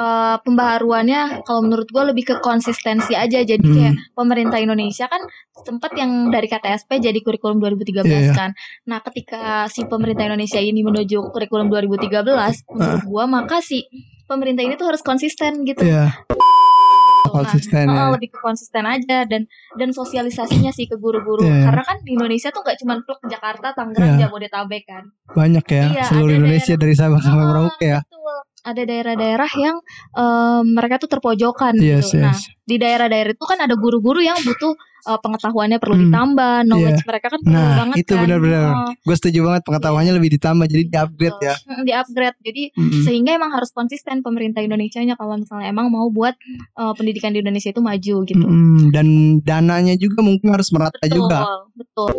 [0.00, 3.38] eh, pembaharuannya kalau menurut gue lebih ke konsistensi aja.
[3.38, 3.74] Jadi Hmm.
[3.74, 5.20] kayak pemerintah Indonesia kan
[5.60, 8.32] sempat yang dari KTSP jadi kurikulum 2013 Iya, iya.
[8.32, 8.50] kan.
[8.86, 13.84] Nah, ketika si pemerintah Indonesia ini menuju kurikulum 2013, menurut gue maka si
[14.24, 15.82] pemerintah ini tuh harus konsisten gitu.
[15.82, 16.16] Iya.
[17.22, 18.10] Nah, Konsisten ya.
[18.10, 21.62] lebih ke konsisten aja dan dan sosialisasinya sih ke guru-guru Iya.
[21.64, 24.26] karena kan di Indonesia tuh gak cuma pluk Jakarta, Tangerang, Iya.
[24.26, 25.04] Jabodetabek kan.
[25.30, 25.84] Banyak ya.
[25.92, 28.00] Iya, Seluruh Indonesia dari Sabang sampai Merauke ya.
[28.02, 28.18] betul.
[28.60, 29.76] Ada daerah-daerah yang
[30.12, 32.20] em, mereka tuh terpojokan Yes, gitu.
[32.20, 32.44] Nah, yes.
[32.60, 37.26] di daerah-daerah itu kan ada guru-guru yang butuh eh, pengetahuannya perlu Hmm, ditambah, knowledge mereka
[37.28, 38.20] kan perlu Nah, banget itu kan.
[38.20, 38.64] benar-benar.
[38.68, 41.48] Oh, Gue setuju banget pengetahuannya lebih ditambah jadi di-upgrade betul.
[41.48, 41.54] ya.
[41.80, 42.36] Di-upgrade.
[42.42, 43.02] Jadi Mm-mm.
[43.02, 46.36] sehingga emang harus konsisten pemerintah Indonesia-nya kalau misalnya emang mau buat
[46.76, 48.44] eh, pendidikan di Indonesia itu maju gitu.
[48.44, 48.92] Mm-mm.
[48.92, 49.06] Dan
[49.40, 51.38] dananya juga mungkin harus merata Betul, juga.
[51.72, 52.12] betul.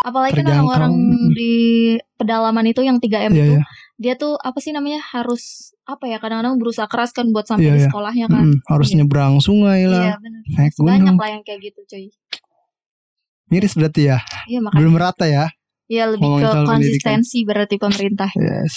[0.00, 0.94] Apalagi kan orang-orang
[1.34, 1.52] di
[2.14, 3.62] pedalaman itu yang 3M Iya, itu, iya.
[3.98, 7.74] Dia tuh apa sih namanya harus apa ya kadang-kadang berusaha keras kan buat sampai Iya,
[7.74, 7.86] di iya.
[7.90, 8.44] sekolahnya kan.
[8.46, 8.62] Mm-mm.
[8.64, 8.96] Harus Iya.
[8.96, 10.02] nyebrang sungai Iya lah.
[10.16, 10.42] benar.
[10.48, 11.16] Naik Banyak gunung.
[11.18, 12.06] lah yang kayak gitu cuy.
[13.48, 14.18] Miris berarti ya.
[14.46, 14.78] Iya makanya.
[14.78, 15.44] Belum merata ya.
[15.88, 16.72] Iya lebih ngomongin ke soal pendidikan.
[16.76, 18.30] konsistensi berarti pemerintah.
[18.34, 18.74] Yes.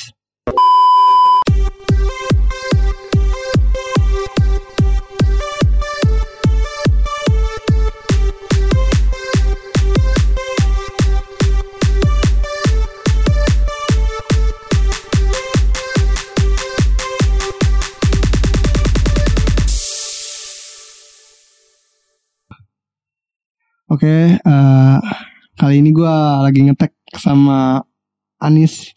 [23.91, 24.97] Oke, eh,
[25.53, 27.83] kali ini gua lagi ngetek sama
[28.39, 28.95] Anis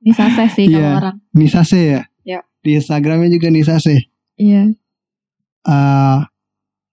[0.00, 0.90] Bisa saya sih kalau Iya.
[0.96, 1.16] orang.
[1.34, 2.02] Nisase ya.
[2.22, 2.40] Ya.
[2.62, 4.06] Di Instagramnya juga Nisase.
[4.34, 4.70] Iya.
[5.66, 6.18] Eh,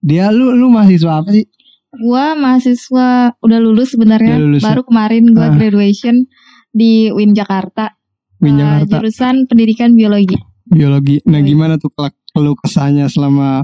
[0.00, 1.46] dia lu lu mahasiswa apa sih?
[1.94, 4.34] Gua mahasiswa udah lulus sebenarnya.
[4.34, 4.66] Udah lulus ya?
[4.66, 5.54] Baru kemarin gua Ah.
[5.54, 6.26] graduation
[6.70, 7.94] di UIN Jakarta.
[8.38, 10.34] Win Eh, Jakarta jurusan pendidikan biologi.
[10.66, 11.22] biologi.
[11.24, 11.48] Nah, Biologi.
[11.48, 12.14] gimana tuh kelak
[12.60, 13.62] kesannya selama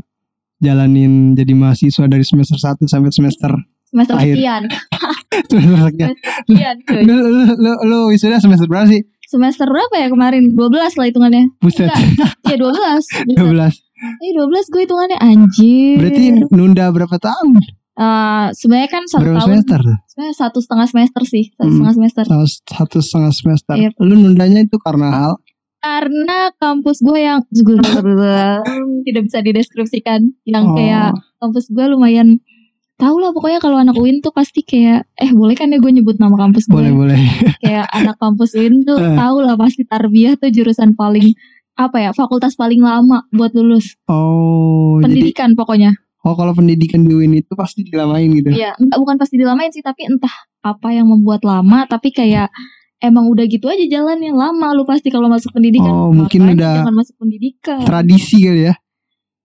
[0.61, 3.53] jalanin jadi mahasiswa dari semester 1 sampai semester
[3.87, 4.39] Semester Akhir.
[4.39, 4.63] sekian.
[5.51, 6.15] semester sekian.
[6.47, 7.03] Sekian cuy.
[7.03, 9.03] Lu, lu, lu, lu wisuda semester berapa sih?
[9.27, 10.55] Semester berapa ya kemarin?
[10.55, 11.51] 12 lah hitungannya.
[11.59, 11.91] Buset,
[12.45, 13.35] Iya 12.
[13.35, 13.75] 12.
[14.23, 15.97] Iya 12 gue hitungannya anjir.
[15.99, 17.53] Berarti nunda berapa tahun?
[17.93, 19.81] Eh, sebenarnya kan satu Berapa tahun semester?
[20.07, 21.75] sebenarnya satu setengah semester sih satu Hmm.
[21.75, 23.75] setengah semester Satu, satu setengah semester.
[23.77, 23.91] Iya.
[23.99, 25.33] Lu nundanya itu karena hal
[25.81, 27.41] karena kampus gue yang
[29.07, 30.77] tidak bisa dideskripsikan yang Oh.
[30.77, 32.39] kayak kampus gue lumayan
[32.95, 36.21] tau lah pokoknya kalau anak UIN tuh pasti kayak eh boleh kan ya gue nyebut
[36.21, 37.17] nama kampus gue boleh boleh.
[37.65, 39.17] kayak anak kampus UIN tuh Eh.
[39.17, 41.33] tau lah pasti tarbiyah tuh jurusan paling
[41.75, 47.17] apa ya fakultas paling lama buat lulus Oh, jadi pendidikan pokoknya oh kalau pendidikan di
[47.17, 48.53] UIN itu pasti dilamain gitu.
[48.53, 50.29] Iya, enggak bukan pasti dilamain sih, tapi entah
[50.61, 52.53] apa yang membuat lama, tapi kayak
[53.01, 55.89] emang udah gitu aja jalannya lama lu pasti kalau masuk pendidikan.
[55.89, 57.79] Oh, mungkin Makanya udah jangan masuk pendidikan.
[57.83, 58.75] Tradisi kali ya.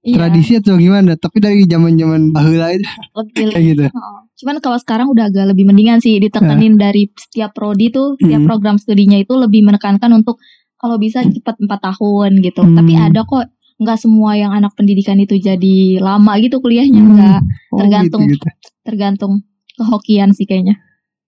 [0.06, 1.18] Iya, Tradisi atau gimana?
[1.18, 2.86] Tapi dari zaman-zaman baheula itu
[3.56, 3.84] kayak gitu.
[3.90, 4.18] Heeh.
[4.38, 8.48] Cuman kalau sekarang udah agak lebih mendingan sih ditekenin dari setiap prodi tuh, setiap Hmm.
[8.48, 10.38] program studinya itu lebih menekankan untuk
[10.78, 12.62] kalau bisa cepat 4 tahun gitu.
[12.62, 12.78] Hmm.
[12.78, 17.10] Tapi ada kok nggak semua yang anak pendidikan itu jadi lama gitu kuliahnya Hmm.
[17.12, 17.42] enggak,
[17.74, 18.22] Oh, Tergantung.
[18.30, 18.48] gitu, gitu.
[18.86, 19.34] tergantung
[19.74, 20.78] kehokian sih kayaknya.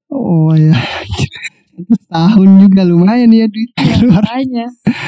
[0.07, 0.71] Oh ya.
[2.09, 4.21] Tahun juga lumayan ya duit keluar.
[4.21, 4.65] Makanya.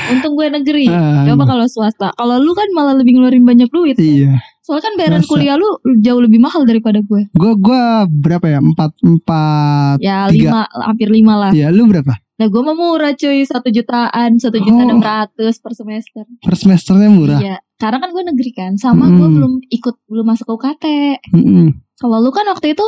[0.10, 0.86] Untung gue negeri.
[0.86, 2.10] Ah, Coba kalau swasta.
[2.12, 3.96] Kalau lu kan malah lebih ngeluarin banyak duit.
[3.96, 4.38] Iya.
[4.62, 5.30] Soalnya kan bayaran Masa?
[5.30, 7.26] kuliah lu jauh lebih mahal daripada gue.
[7.34, 8.60] Gua gua berapa ya?
[8.60, 9.98] Empat empat.
[9.98, 10.30] Ya Tiga.
[10.30, 11.52] lima, hampir lima lah.
[11.52, 12.14] Ya lu berapa?
[12.38, 14.86] Nah gue mah murah cuy, satu jutaan, satu juta Oh.
[14.86, 16.24] enam ratus per semester.
[16.40, 17.36] Per semesternya murah.
[17.36, 19.16] Iya, karena kan gue negeri kan, sama Mm.
[19.16, 20.86] gue belum ikut, belum masuk ke UKT.
[21.34, 21.68] Mm-mm.
[21.98, 22.86] Kalau lu kan waktu itu,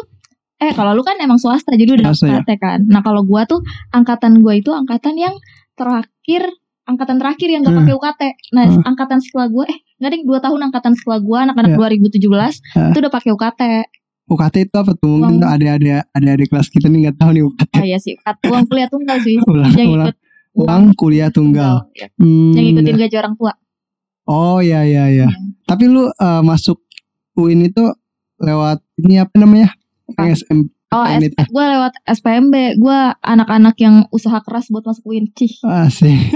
[0.62, 2.56] eh kalau lu kan emang swasta, jadi udah Swasta, ya.
[2.56, 2.86] Kan.
[2.86, 5.34] Nah kalau gue tuh angkatan gue itu angkatan yang
[5.74, 6.46] terakhir,
[6.84, 7.82] angkatan terakhir yang gak Hmm.
[7.82, 8.22] pakai UKT.
[8.52, 8.82] Nah Hmm.
[8.86, 11.78] angkatan setelah gue, eh nggak deh dua tahun angkatan setelah gue, anak-anak Ya.
[11.78, 12.90] 2017 Ah.
[12.90, 13.62] itu udah pakai UKT.
[14.28, 15.16] UKT itu apa tuh?
[15.18, 15.50] Mungkin Uang.
[15.52, 17.74] ada-ada ada-ada kelas kita nih nggak tahu nih UKT.
[17.76, 19.36] Oh iya sih, UKT, uang kuliah tunggal sih.
[19.50, 20.08] Ulang, yang ulang.
[20.08, 20.18] ikut
[20.52, 21.88] Uang kuliah tunggal.
[21.92, 22.08] Ya.
[22.16, 23.54] Hmm, Yang ikutin gaji orang tua.
[24.26, 25.26] Oh ya ya ya.
[25.26, 25.28] Iya.
[25.66, 26.84] Tapi lu eh, masuk
[27.34, 27.88] UIN itu
[28.38, 29.72] lewat ini apa namanya?
[30.14, 30.60] SM.
[30.92, 35.32] Oh, S- gue lewat SPMB, gue anak-anak yang usaha keras buat masuk UIN.
[35.32, 36.36] Cih, Asik.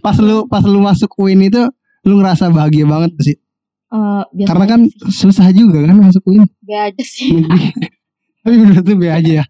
[0.00, 1.62] pas lu pas lu masuk UIN itu
[2.02, 3.36] lu ngerasa bahagia banget sih?
[3.90, 5.12] Eh, biasa Karena kan sih.
[5.28, 6.48] susah juga kan masuk UIN.
[6.60, 7.68] Be aja sih, Negeri.
[8.42, 9.44] Tapi menurut lu be aja ya.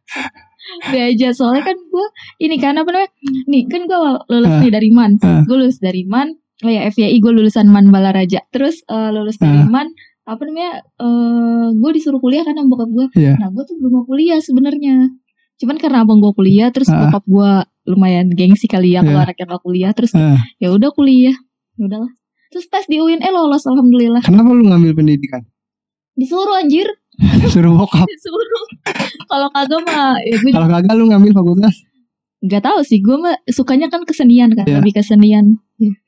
[0.91, 1.29] be aja.
[1.31, 2.07] Soalnya kan gue
[2.41, 3.11] ini kan apa namanya?
[3.47, 3.99] Nih kan gue
[4.29, 4.61] lulus Ah.
[4.61, 5.11] nih dari MAN.
[5.21, 5.43] Ah.
[5.45, 6.35] Gue lulus dari MAN.
[6.63, 8.43] Oh ya FYI gue lulusan MAN Balaraja.
[8.49, 9.67] Terus eh, lulus dari Ah.
[9.67, 9.89] MAN
[10.25, 10.81] apa namanya?
[10.81, 13.07] eh gue disuruh kuliah kan sama bokap gue.
[13.15, 13.37] Iya.
[13.37, 15.13] Nah gue tuh belum mau kuliah sebenarnya.
[15.55, 17.07] Cuman karena abang gue kuliah, terus Ah.
[17.07, 17.51] bokap gue
[17.87, 19.27] lumayan gengsi kali ya kalau Iya.
[19.29, 20.41] anaknya gak kuliah, terus Ah.
[20.57, 21.37] ya udah kuliah,
[21.77, 22.13] ya udahlah.
[22.49, 24.23] Terus tes di UIN eh lolos alhamdulillah.
[24.23, 25.43] Kenapa lu ngambil pendidikan?
[26.15, 26.87] Disuruh anjir,
[27.53, 28.07] Suruh bokap.
[28.07, 28.65] disuruh.
[29.25, 31.75] kalau kagak mah ya gue Kalau kagak lu ngambil fakultas,
[32.41, 32.99] nggak tahu sih.
[32.99, 34.79] Gue mah sukanya kan kesenian kan, Iya.
[34.81, 35.59] lebih kesenian.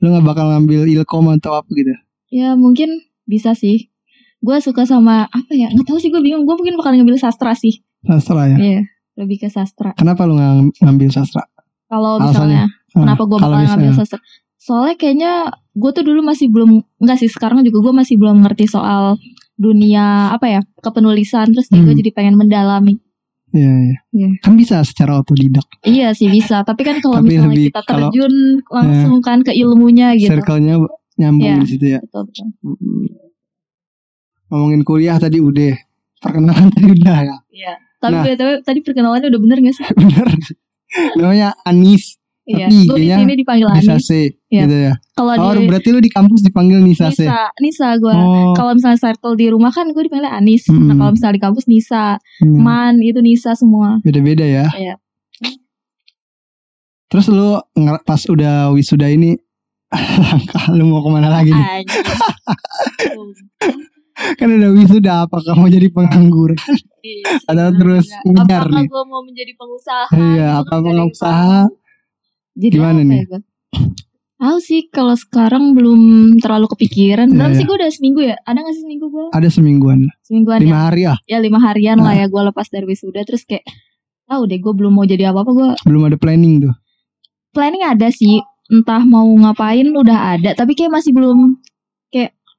[0.01, 1.91] lu nggak bakal ngambil ilkom atau apa gitu.
[2.31, 2.89] Ya mungkin
[3.25, 3.91] bisa sih.
[4.39, 5.69] Gue suka sama apa ya?
[5.69, 6.45] Nggak tahu sih gue bingung.
[6.45, 7.81] Gue mungkin bakal ngambil sastra sih.
[8.03, 8.57] Sastra ya.
[8.57, 8.81] Iya,
[9.17, 9.93] lebih ke sastra.
[9.95, 11.43] Kenapa lu nggak ngambil sastra?
[11.87, 12.29] Kalau Alasannya?
[12.29, 14.21] misalnya kenapa gue Ah, kalau bakal ngambil misalnya- sastra?
[14.57, 15.33] Soalnya kayaknya
[15.73, 19.15] gue tuh dulu masih belum enggak sih sekarang juga gue masih belum ngerti soal
[19.57, 21.95] dunia apa ya kepenulisan terus gue Hmm.
[21.95, 22.99] jadi pengen mendalami.
[23.51, 23.97] Iya, iya.
[24.13, 24.29] Iya.
[24.43, 25.65] Kan bisa secara otodidak.
[25.81, 28.35] Iya sih bisa, tapi kan kalau Tapi misalnya lebih kita kalau- terjun
[28.69, 30.29] langsung kan ke ilmunya gitu.
[30.29, 30.77] Circle-nya
[31.17, 31.63] nyambung Iya.
[31.63, 32.01] di situ ya.
[32.03, 32.47] Betul, betul.
[34.47, 34.53] Mm.
[34.53, 35.75] Ngomongin kuliah tadi udah.
[36.17, 37.37] Perkenalan tadi udah ya.
[37.51, 37.75] Iya.
[37.97, 38.23] Tapi Nah.
[38.23, 39.85] BTW tadi perkenalannya udah bener gak sih?
[39.99, 40.27] Bener.
[41.19, 42.17] Namanya Anis.
[42.47, 42.71] Iya.
[42.71, 44.07] Tapi Gue di sini dipanggil Nisa Anis.
[44.07, 44.11] C.
[44.49, 44.63] Iya.
[44.65, 44.93] Gitu ya.
[45.19, 47.27] Kalau Oh di berarti lu di kampus dipanggil Nisa C.
[47.27, 48.15] Nisa, Nisa gue.
[48.15, 48.55] Oh.
[48.55, 50.71] Kalau misalnya circle di rumah kan gue dipanggil Anis.
[50.71, 50.87] Hmm.
[50.87, 52.63] Nah kalau misalnya di kampus Nisa, Hmm.
[52.63, 53.99] Man itu Nisa semua.
[54.07, 54.71] Beda-beda ya.
[54.73, 54.95] Iya.
[57.07, 57.59] Terus lu
[58.03, 59.39] pas udah wisuda ini
[60.27, 61.87] langkah lu mau ke mana lagi nih?
[64.17, 66.57] Kan udah wisuda apakah mau jadi pengangguran?
[66.99, 68.87] Iya, Atau terus ngejar Apakah nih?
[68.89, 70.07] gue mau menjadi pengusaha?
[70.11, 71.61] Iya, apa pengusaha?
[72.55, 73.21] Jadi Gimana nih?
[73.23, 73.39] ya?
[74.37, 76.01] Tahu sih kalau sekarang belum
[76.39, 77.29] terlalu kepikiran.
[77.31, 78.37] Belum Iya, sih gue udah seminggu ya.
[78.43, 79.27] Ada gak sih seminggu gue?
[79.31, 80.01] Ada semingguan.
[80.23, 80.83] Semingguan Lima ya.
[80.83, 81.19] hari ah.
[81.25, 82.21] Ya lima harian lah Nah.
[82.21, 83.21] ya gue lepas dari wisuda.
[83.23, 83.65] Terus kayak
[84.25, 85.51] tahu deh gue belum mau jadi apa-apa.
[85.51, 86.75] Gue Belum ada planning tuh.
[87.51, 88.41] planning ada sih.
[88.67, 90.53] Entah mau ngapain udah ada.
[90.53, 91.57] Tapi kayak masih belum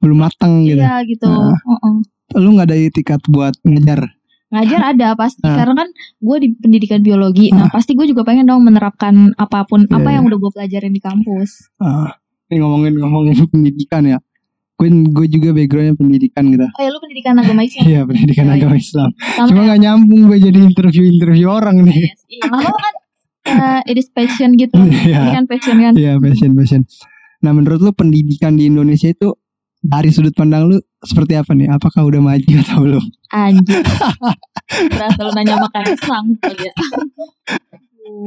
[0.02, 0.80] Belum matang gitu.
[0.82, 1.26] iya gitu.
[1.28, 1.58] Nah.
[1.58, 1.96] Heeh.
[2.38, 4.06] Lu nggak ada itikat buat ngejar.
[4.48, 5.44] Ngajar ada pasti.
[5.44, 5.60] Ah.
[5.60, 5.88] Karena kan
[6.24, 7.52] gue di pendidikan biologi.
[7.52, 9.84] Nah pasti gue juga pengen dong menerapkan apa pun.
[9.88, 10.16] Iya, apa iya.
[10.20, 11.72] yang udah gue pelajarin di kampus.
[11.84, 12.16] Ah,
[12.48, 14.20] ini ngomongin ngomongin pendidikan ya.
[14.78, 16.68] Gue gue juga backgroundnya pendidikan gitu.
[16.70, 17.84] Oh ya lu pendidikan agama Islam.
[17.90, 18.60] Iya pendidikan Oh, iya.
[18.62, 19.10] agama Islam.
[19.18, 21.98] Sama Cuma nggak nyambung gue jadi interview interview orang nih.
[22.14, 22.96] Yes, Iya, kan
[23.58, 24.76] uh, it is passion gitu.
[25.08, 25.20] Iya.
[25.28, 25.94] Ini kan passion kan.
[25.98, 26.82] Iya passion passion.
[27.44, 29.34] Nah menurut lu pendidikan di Indonesia itu
[29.88, 31.68] dari sudut pandang lu seperti apa nih?
[31.70, 33.04] Apakah udah maju atau belum?
[33.30, 33.82] Anjir.
[34.92, 36.74] Berasa lu nanya makan sang kali ya.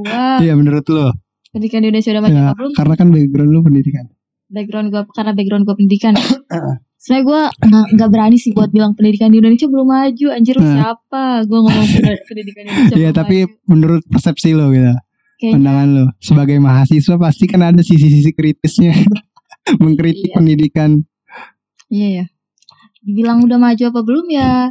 [0.03, 1.09] Wah, Iya menurut lu.
[1.51, 2.73] pendidikan di Indonesia udah maju Ya, belum?
[2.73, 4.05] karena kan background lu pendidikan.
[4.49, 6.15] Background gue karena background gue pendidikan.
[7.01, 10.27] Sebenarnya gue nggak nggak berani sih buat bilang pendidikan di Indonesia belum maju.
[10.31, 10.75] Anjir lu Nah.
[10.77, 11.25] siapa?
[11.45, 11.87] Gue ngomong
[12.29, 12.97] pendidikan di Indonesia.
[12.97, 13.67] Iya tapi maju.
[13.67, 14.93] menurut persepsi lo gitu,
[15.37, 18.93] Kayaknya pandangan lo sebagai mahasiswa pasti kan ada sisi-sisi kritisnya
[19.83, 20.37] mengkritik Iya.
[20.37, 20.91] pendidikan.
[21.91, 22.25] Iya ya.
[23.03, 24.71] Dibilang udah maju apa belum ya?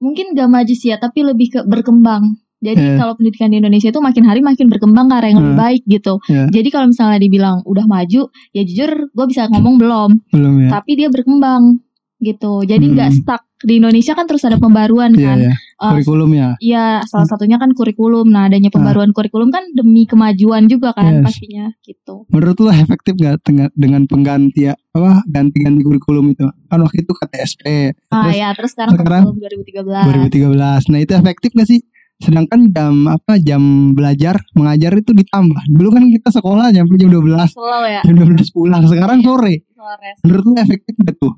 [0.00, 2.36] Mungkin gak maju sih ya, tapi lebih ke berkembang.
[2.56, 2.96] Jadi Iya.
[2.96, 5.64] kalau pendidikan di Indonesia itu makin hari makin berkembang ke arah yang lebih Hmm.
[5.68, 6.14] baik gitu.
[6.26, 6.48] Iya.
[6.48, 10.10] Jadi kalau misalnya dibilang udah maju, ya jujur gue bisa ngomong belum.
[10.32, 10.80] Belum ya?
[10.80, 11.84] Tapi dia berkembang
[12.18, 12.62] gitu.
[12.62, 13.18] Jadi nggak Hmm.
[13.18, 15.38] stuck di Indonesia kan terus ada pembaruan Iya kan.
[15.42, 15.54] ya.
[15.76, 16.48] Eh, Kurikulum ya.
[16.58, 18.26] Iya, salah satunya kan kurikulum.
[18.26, 21.24] Nah, adanya pembaruan kurikulum kan demi kemajuan juga kan Yes.
[21.24, 22.24] pastinya gitu.
[22.28, 26.48] Menurut lo efektif gak dengan, pengganti apa ganti-ganti kurikulum itu?
[26.66, 27.62] Kan waktu itu KTSP
[28.08, 30.04] Ah terus ya, terus sekarang, sekarang kurikulum 2013.
[30.06, 30.80] 2013.
[30.88, 31.80] Nah itu efektif gak sih?
[32.16, 33.60] Sedangkan jam apa jam
[33.92, 35.60] belajar mengajar itu ditambah.
[35.68, 38.00] Dulu kan kita sekolah sampai jam 12 Slow ya.
[38.00, 38.80] jam 12 pulang.
[38.84, 39.26] Sekarang Iya.
[39.26, 39.54] sore.
[39.76, 40.16] Flores.
[40.24, 41.32] Menurut lo efektif gak tuh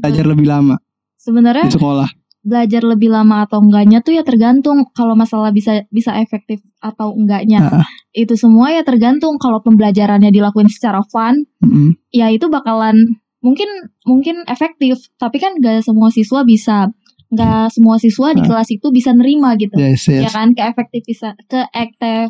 [0.00, 0.76] belajar lebih lama
[1.18, 2.08] Sebenarnya di sekolah?
[2.42, 7.62] belajar lebih lama atau enggaknya tuh ya tergantung kalau masalah bisa bisa efektif atau enggaknya.
[7.62, 7.86] Ah.
[8.10, 11.94] Itu semua ya tergantung kalau pembelajarannya dilakuin secara fun, Mm-mm.
[12.10, 12.98] ya itu bakalan
[13.38, 13.70] mungkin
[14.02, 16.90] mungkin efektif, tapi kan gak semua siswa bisa
[17.30, 18.46] nggak semua siswa di Ah.
[18.50, 19.78] kelas itu bisa nerima gitu.
[19.78, 20.34] Yes, Ya yes.
[20.34, 22.28] kan ke efektifisa ke ekte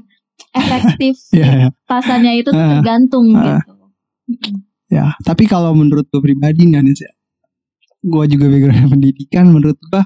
[0.52, 1.72] efektif ya.
[1.88, 3.64] pasannya itu tergantung Ah.
[3.64, 3.72] gitu.
[4.86, 7.10] Ya, tapi kalau menurut gue pribadi nih ya,
[8.02, 9.44] gue juga background pendidikan.
[9.48, 10.02] Menurut gue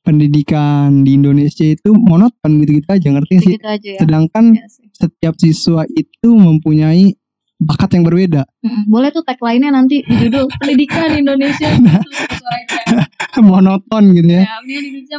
[0.00, 3.54] pendidikan di Indonesia itu monoton gitu-gitu aja ngerti nggak sih?
[3.58, 4.00] Gitu aja ya.
[4.04, 4.86] Sedangkan Iya sih.
[4.92, 7.16] setiap siswa itu mempunyai
[7.56, 8.44] bakat yang berbeda.
[8.86, 11.98] Boleh tuh tagline-nya nanti di judul pendidikan Indonesia Nah.
[12.04, 14.44] itu gitu monoton gitu ya.
[14.44, 14.56] Ya,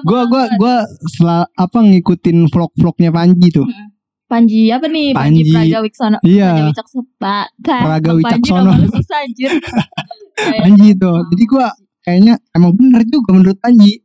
[0.01, 0.57] Gue gua banget.
[0.57, 0.75] gua
[1.05, 3.67] setelah apa ngikutin vlog-vlognya Panji tuh.
[4.27, 5.15] Panji apa nih?
[5.15, 5.51] Panji, Panji.
[5.51, 6.17] Praga Wicaksono.
[6.21, 6.49] Iya.
[6.51, 7.03] Praga Wicaksono.
[7.15, 8.49] Pak, Praga Panji
[8.91, 9.51] susah anjir.
[9.51, 9.59] Ya,
[10.53, 10.61] ya.
[10.63, 11.17] Panji tuh.
[11.31, 11.67] Jadi gua
[12.07, 13.99] kayaknya emang bener juga menurut Panji.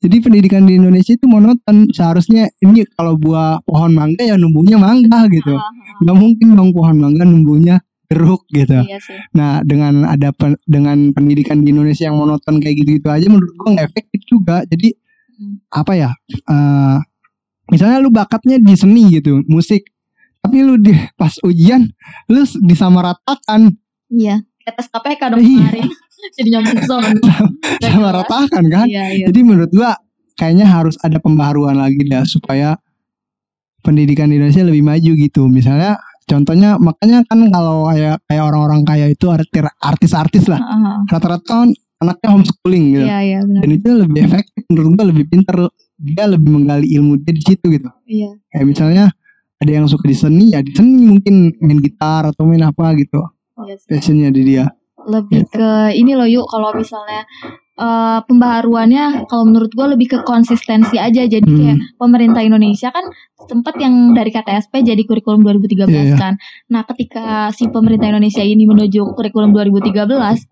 [0.00, 1.90] Jadi pendidikan di Indonesia itu monoton.
[1.90, 5.52] Seharusnya ini kalau buah pohon mangga ya numbuhnya mangga gitu.
[5.52, 8.70] Ah, ah, nggak mungkin dong pohon mangga numbuhnya jeruk gitu.
[8.72, 8.86] ah.
[8.86, 9.18] Iya sih.
[9.34, 13.52] Nah dengan ada pen- dengan pendidikan di Indonesia yang monoton kayak gitu gitu aja menurut
[13.58, 14.62] gua nggak efektif juga.
[14.64, 14.94] Jadi
[15.36, 15.56] Hmm.
[15.68, 16.10] apa ya?
[16.28, 16.96] eh,
[17.68, 19.88] misalnya lu bakatnya di seni gitu musik
[20.38, 21.84] tapi lu di pas ujian
[22.26, 23.72] lu disamaratakan
[24.08, 24.42] Iya.
[24.66, 25.60] Tes KPK dong Iya.
[25.64, 25.88] kemarin.
[26.30, 27.08] Jadi nyambung sama.
[27.80, 29.24] samaratakan kan Iya, iya.
[29.26, 29.96] jadi menurut gua
[30.34, 32.76] kayaknya harus ada pembaharuan lagi dah supaya
[33.80, 39.06] pendidikan di Indonesia lebih maju gitu misalnya contohnya makanya kan kalau kayak kayak orang-orang kaya
[39.08, 39.48] itu arti-
[39.78, 40.60] artis-artis lah
[41.06, 43.60] rata-rata kan anaknya homeschooling gitu Iya, iya benar.
[43.60, 45.56] dan itu lebih efektif menurut gua lebih pinter
[45.96, 48.30] dia lebih menggali ilmu dia di situ gitu Iya.
[48.48, 49.04] kayak misalnya
[49.56, 53.20] ada yang suka di seni ya di seni mungkin main gitar atau main apa gitu
[53.60, 53.88] Iya sih.
[53.90, 54.64] passionnya di dia
[55.06, 57.24] lebih ke ini loh yuk kalau misalnya
[57.76, 61.24] eh, pembaharuannya kalau menurut gue lebih ke konsistensi aja.
[61.24, 61.56] Jadi Hmm.
[61.56, 63.08] kayak pemerintah Indonesia kan
[63.40, 66.16] sempat yang dari KTSP jadi kurikulum 2013 Iya, iya.
[66.16, 66.36] kan.
[66.68, 69.96] Nah ketika si pemerintah Indonesia ini menuju kurikulum 2013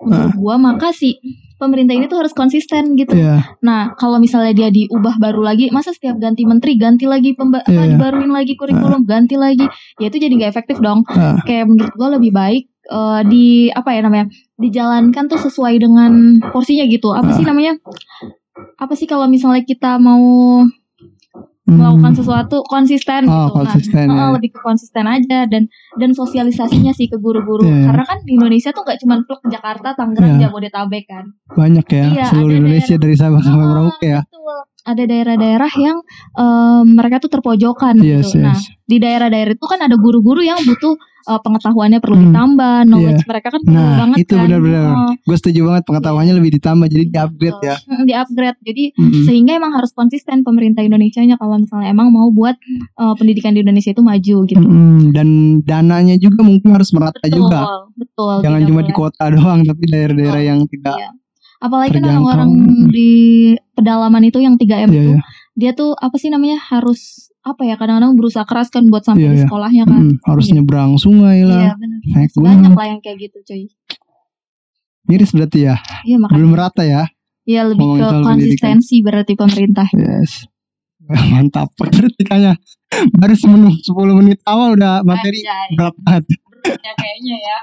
[0.01, 1.21] menurut gue maka si
[1.59, 3.13] pemerintah ini tuh harus konsisten gitu.
[3.13, 7.61] Ya nah kalau misalnya dia diubah baru lagi masa setiap ganti menteri ganti lagi pemba
[7.61, 7.91] apa, Iya, iya.
[7.93, 9.69] dibaruin lagi kurikulum ganti lagi?
[9.99, 11.05] Ya itu jadi nggak efektif dong.
[11.11, 11.37] Ah.
[11.45, 16.13] kayak menurut gue lebih baik eh, di apa ya namanya dijalankan tuh sesuai dengan
[16.49, 17.77] porsinya gitu apa sih namanya
[18.75, 20.65] apa sih kalau misalnya kita mau
[21.65, 23.45] melakukan sesuatu konsisten Hmm.
[23.45, 24.35] oh gitu konsisten nah ya.
[24.35, 27.93] lebih ke konsisten aja dan dan sosialisasinya sih ke guru-guru Iya.
[27.93, 30.49] karena kan di Indonesia tuh nggak cuma plek Jakarta Tangerang Iya.
[30.49, 34.57] Jabodetabek kan banyak ya Iya, seluruh Indonesia daerah- dari Sabang sampai Ah, Merauke ya betul.
[34.89, 36.01] Ada daerah-daerah yang
[36.33, 38.41] em, mereka tuh terpojokan yes gitu.
[38.41, 38.73] Nah yes.
[38.83, 40.97] di daerah-daerah itu kan ada guru-guru yang butuh
[41.29, 42.25] eh, pengetahuannya perlu Hmm.
[42.27, 44.43] ditambah knowledge mereka kan perlu Nah, banget itu kan.
[44.49, 44.85] benar-benar.
[44.89, 47.77] Oh, gue setuju banget pengetahuannya lebih ditambah jadi di upgrade ya.
[47.77, 47.93] Betul.
[47.93, 48.59] Mm, di upgrade.
[48.63, 49.25] Jadi Mm-mm.
[49.29, 53.61] sehingga emang harus konsisten pemerintah Indonesia nya kalau misalnya emang mau buat eh, pendidikan di
[53.61, 54.57] Indonesia itu maju gitu.
[54.59, 55.13] Mm-mm.
[55.13, 55.29] dan
[55.63, 57.61] dananya juga mungkin harus merata betul juga.
[57.95, 58.35] betul.
[58.41, 61.11] Jangan cuma di kota doang tapi daerah-daerah yang tidak Iya.
[61.59, 62.51] Apalagi kan orang-orang
[62.89, 63.11] di
[63.73, 65.21] pedalaman itu yang 3M Iya, itu iya.
[65.55, 69.31] dia tuh apa sih namanya harus apa ya kadang-kadang berusaha keras kan buat sampai Iya,
[69.31, 69.45] di iya.
[69.45, 70.23] sekolahnya kan Mm-mm.
[70.25, 70.55] harus Iya.
[70.55, 73.63] nyebrang sungai iya lah benar naik banyak lah yang kayak gitu cuy
[75.05, 77.05] miris berarti ya iya makanya belum merata ya
[77.43, 78.29] Iya lebih Ngomongin ke pendidikan.
[78.29, 79.89] konsistensi berarti pemerintah.
[79.91, 80.45] yes
[81.33, 82.61] mantap berarti kayaknya
[83.15, 85.41] baru semenit 10 menit awal udah materi
[85.73, 86.25] berat banget
[86.69, 87.57] ya kayaknya ya.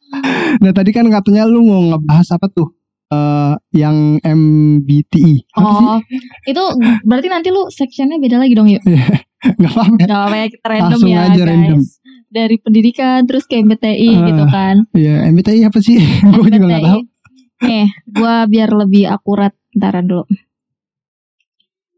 [0.62, 2.70] nah tadi kan katanya lu mau ngebahas apa tuh
[3.06, 5.98] eh yang MBTI apa sih Oh,
[6.44, 6.62] itu
[7.02, 8.82] berarti nanti lu sectionnya beda lagi dong yuk.
[9.58, 11.46] nggak paham ya Gak apa ya kita random Langsung ya aja guys.
[11.46, 11.80] random.
[12.26, 14.24] Dari pendidikan terus ke MBTI Ah.
[14.26, 14.76] gitu kan.
[14.92, 15.96] ya MBTI apa sih
[16.34, 17.00] gue juga nggak tahu
[17.56, 20.28] Nih, gua biar lebih akurat ntaran dulu.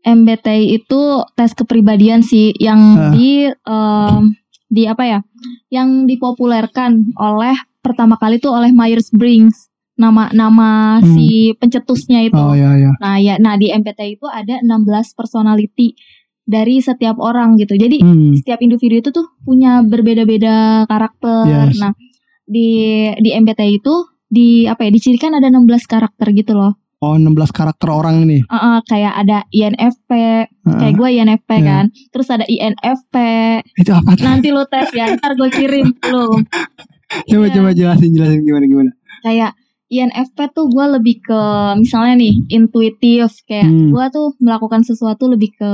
[0.01, 1.01] MBTI itu
[1.35, 3.11] tes kepribadian sih yang Ah.
[3.11, 4.23] di em,
[4.69, 5.21] di apa ya?
[5.69, 9.67] Yang dipopulerkan oleh pertama kali tuh oleh Myers-Briggs.
[9.99, 11.11] Nama nama Hmm.
[11.11, 12.39] si pencetusnya itu.
[12.39, 15.99] oh ya ya Nah, ya nah di MBTI itu ada 16 personality
[16.45, 17.75] dari setiap orang gitu.
[17.75, 18.39] Jadi hmm.
[18.39, 21.45] setiap individu itu tuh punya berbeda-beda karakter.
[21.69, 21.77] Yes.
[21.77, 21.93] Nah,
[22.45, 22.69] di
[23.13, 26.79] di MBTI itu di apa ya dicirikan ada 16 karakter gitu loh.
[26.99, 30.79] oh 16 karakter orang ini Uh, uh, kayak ada INFP, Heeh.
[30.79, 31.63] kayak gue INFP Iya.
[31.65, 31.85] kan.
[32.11, 33.15] Terus ada INFP.
[33.77, 34.25] itu apa tuh?
[34.25, 36.27] Nanti lu tes ya, ntar gue kirim lu.
[37.31, 37.55] coba Iya.
[37.55, 38.91] coba jelasin jelasin gimana gimana
[39.21, 39.55] Kayak
[39.89, 41.41] INFP tuh gue lebih ke
[41.77, 43.89] misalnya nih intuitif kayak Hmm.
[43.89, 45.71] gue tuh melakukan sesuatu lebih ke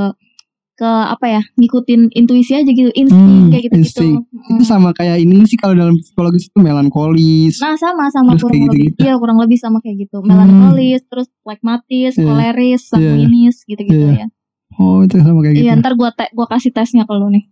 [0.74, 4.14] ke apa ya ngikutin intuisi aja gitu insting Hmm, kayak gitu gitu insting.
[4.50, 8.58] itu sama kayak ini sih kalau dalam psikologis itu melankolis Nah sama sama Terus kurang
[8.64, 9.00] lebih gitu-gitu.
[9.00, 10.28] iya kurang lebih sama kayak gitu Hmm.
[10.28, 12.24] melankolis terus phlegmatis Iya.
[12.24, 14.14] koleris sanguinis gitu-gitu Iya.
[14.20, 14.28] ya
[14.74, 17.46] oh itu sama kayak gitu iya ntar gua te gua kasih tesnya ke lu nih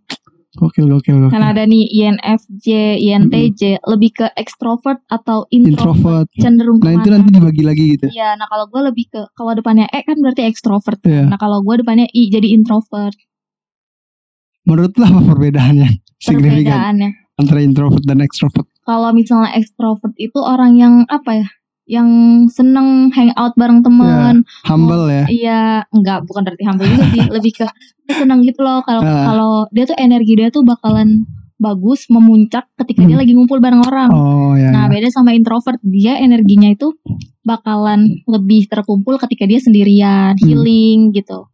[0.53, 2.67] gokil gokil gokil kan ada nih INFJ
[3.01, 8.37] INTJ lebih ke extrovert atau introvert, introvert cenderung nah itu nanti dibagi lagi gitu Iya,
[8.37, 11.01] nah kalau gue lebih ke kalau depannya E kan berarti extrovert.
[11.03, 11.25] Iya.
[11.25, 13.17] Nah kalau gue depannya I jadi introvert.
[14.63, 17.09] menurut lo apa perbedaannya signifikan Perbedaannya.
[17.35, 21.47] antara introvert dan extrovert Kalau misalnya extrovert itu orang yang apa ya?
[21.83, 22.09] Yang
[22.53, 24.47] seneng hangout bareng temen.
[24.63, 25.61] humble ya Iya,
[25.91, 27.67] enggak bukan berarti humble juga sih, lebih ke
[28.03, 29.23] dia seneng gitu loh kalau Ah.
[29.25, 33.23] kalau dia tuh energi dia tuh bakalan bagus memuncak ketika dia Hmm.
[33.23, 34.09] lagi ngumpul bareng orang.
[34.11, 36.91] oh ya, Nah, beda sama introvert, dia energinya itu
[37.41, 40.43] bakalan lebih terkumpul ketika dia sendirian, Hmm.
[40.43, 41.47] healing gitu.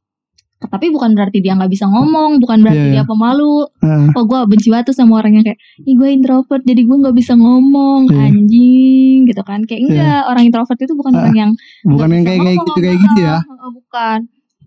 [0.59, 3.63] Tapi bukan berarti dia nggak bisa ngomong, bukan berarti Iya, dia pemalu.
[3.79, 5.55] Ah, Oh, gue benci banget tuh sama orang yang kayak,
[5.87, 8.27] ih gue introvert, jadi gue nggak bisa ngomong, Iya.
[8.27, 9.63] anjing, gitu kan?
[9.63, 11.51] Kayak enggak, orang introvert itu bukan Ah, orang yang
[11.87, 14.19] bukan yang kayak kayak gitu kayak gitu ya Heeh, Bukan.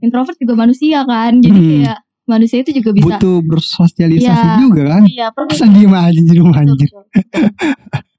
[0.03, 1.69] Introvert juga manusia kan, jadi Hmm.
[1.69, 3.07] kayak manusia itu juga bisa.
[3.21, 4.57] butuh bersosialisasi Iya.
[4.59, 5.53] juga kan Iya, perlu.
[5.53, 6.89] aja di rumah anjir.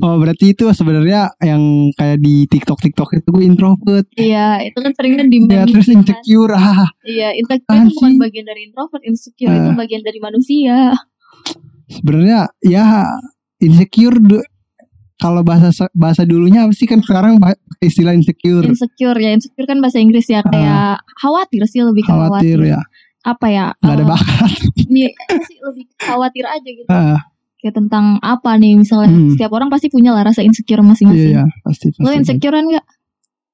[0.00, 1.60] oh berarti itu sebenarnya yang
[1.92, 4.06] kayak di TikTok TikTok itu gue introvert.
[4.14, 6.02] Iya, itu kan sering kan di Ya terus gitu kan.
[6.02, 6.52] insecure.
[6.52, 9.76] Ah, Iya, insecure itu bukan bagian dari introvert, insecure itu Ah.
[9.76, 10.76] bagian dari manusia.
[11.88, 13.04] sebenarnya ya
[13.58, 14.16] insecure
[15.16, 17.36] kalau bahasa bahasa dulunya apa sih kan sekarang
[17.78, 18.64] istilah insecure.
[18.64, 22.02] Insecure ya, insecure kan bahasa Inggris ya kayak khawatir sih lebih.
[22.02, 22.58] Khawatir khawatir.
[22.64, 22.80] ya,
[23.22, 23.66] Apa ya?
[23.78, 24.50] nggak ada eh, bakat.
[24.92, 25.08] Iya
[25.46, 26.88] sih lebih khawatir aja gitu.
[26.90, 27.16] Ah,
[27.62, 29.30] Kayak tentang apa nih misalnya Hmm.
[29.30, 31.30] setiap orang pasti punya lah rasa insecure iya masing-masing.
[31.32, 32.02] ya pasti pasti.
[32.02, 32.86] Lo insecurean gak?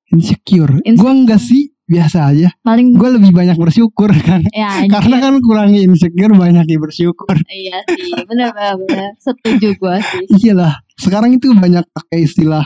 [0.09, 0.73] insecure.
[0.81, 0.97] Insecure.
[0.97, 2.49] Gue enggak sih, biasa aja.
[2.59, 4.41] Paling Gue lebih banyak bersyukur kan.
[4.49, 7.37] ya Karena kan kurangi insecure banyak yang bersyukur.
[7.45, 9.13] Iya sih, benar benar.
[9.19, 10.25] Setuju gua sih.
[10.41, 12.65] Iyalah, sekarang itu banyak pakai istilah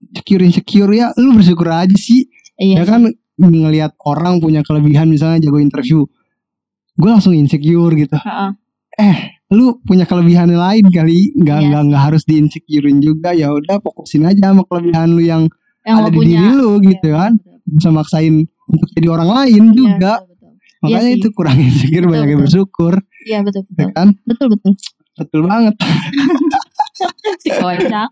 [0.00, 1.12] insecure insecure ya.
[1.14, 2.24] Lu bersyukur aja sih.
[2.56, 2.80] Iya.
[2.80, 6.08] Ya kan ngelihat orang punya kelebihan misalnya jago interview.
[6.96, 8.16] Gue langsung insecure gitu.
[8.16, 9.36] Heeh.
[9.48, 13.32] Lu punya kelebihan lain kali, nggak Iya nggak nggak harus di insecurein juga.
[13.32, 15.48] Ya udah fokusin aja sama kelebihan lu yang
[15.82, 16.28] Yang ada di punya.
[16.36, 17.32] diri lu gitu Iya, kan.
[17.34, 17.56] betul.
[17.68, 18.34] Bisa maksain
[18.66, 20.12] untuk jadi orang lain Iya, juga.
[20.20, 20.50] betul, betul.
[20.78, 21.16] Makanya Iya sih.
[21.16, 22.44] itu kurang insecure Betul, banyak yang betul.
[22.44, 23.88] bersyukur, Iya betul ya betul.
[23.90, 24.08] kan?
[24.22, 24.72] Betul betul.
[25.18, 25.74] Betul banget.
[27.42, 28.08] si kocak.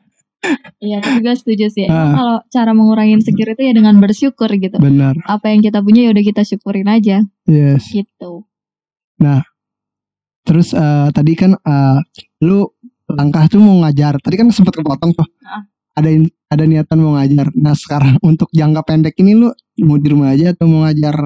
[0.78, 1.85] Iya, tapi gue setuju sih.
[1.85, 2.14] Emang Ah.
[2.14, 4.76] kalau cara mengurangi insecure itu ya dengan bersyukur gitu.
[4.78, 5.19] Benar.
[5.23, 7.90] Apa yang kita punya ya udah kita syukurin aja Yes.
[7.90, 8.47] gitu.
[10.46, 11.98] Terus eh, tadi kan eh,
[12.46, 12.62] lu
[13.10, 14.18] langkah tuh mau ngajar.
[14.22, 15.26] Tadi kan sempat kepotong tuh.
[15.96, 16.08] Ada
[16.54, 17.50] ada niatan mau ngajar.
[17.58, 19.50] Nah sekarang untuk jangka pendek ini lu
[19.82, 21.16] mau di rumah aja atau mau ngajar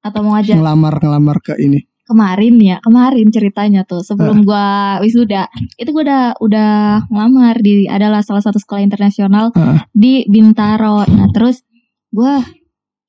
[0.00, 1.86] Atau mau ngajar ngelamar ngelamar ke ini?
[2.10, 5.46] kemarin ya, kemarin ceritanya tuh sebelum gua wisuda,
[5.78, 6.70] itu gua udah udah
[7.06, 9.86] ngelamar di adalah salah satu sekolah internasional Ah.
[9.94, 11.06] di Bintaro.
[11.06, 11.62] Nah, terus
[12.10, 12.42] gua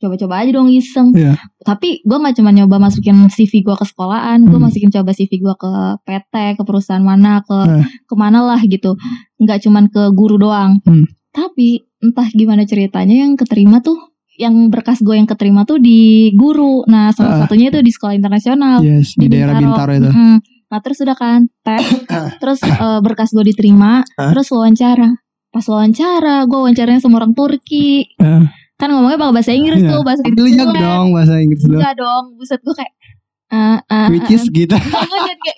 [0.02, 1.14] coba-coba aja dong iseng.
[1.14, 1.38] Iya.
[1.62, 4.66] Tapi gua nggak cuma nyoba masukin CV gua ke sekolahan, gua Hmm.
[4.66, 5.70] masukin coba CV gua ke
[6.04, 7.86] PT, ke perusahaan mana, ke Ah.
[7.86, 8.98] ke mana lah gitu.
[9.38, 10.82] Nggak cuman ke guru doang.
[10.82, 11.06] Hmm.
[11.30, 13.96] Tapi entah gimana ceritanya yang keterima tuh
[14.36, 16.82] yang berkas gue yang keterima tuh di guru.
[16.90, 17.40] Nah, salah Ah.
[17.46, 20.10] satunya itu di sekolah internasional Yes di, daerah Bintaro itu.
[20.10, 20.42] Mm-mm.
[20.42, 21.84] Nah terus udah kan tes,
[22.42, 24.32] terus eh, berkas gue diterima, Hah?
[24.34, 25.14] terus wawancara.
[25.52, 28.08] Pas wawancara, gue wawancaranya sama orang Turki.
[28.18, 28.50] Ah.
[28.82, 29.90] Kan ngomongnya pakai bahasa Inggris Iya.
[29.92, 31.78] tuh, bahasa Tapi lu Inggris jago dong bahasa Inggris lu.
[31.78, 32.94] Enggak dong, buset gue kayak
[33.52, 34.74] ah ah Which is gitu.
[34.74, 35.58] Gue jadi kayak.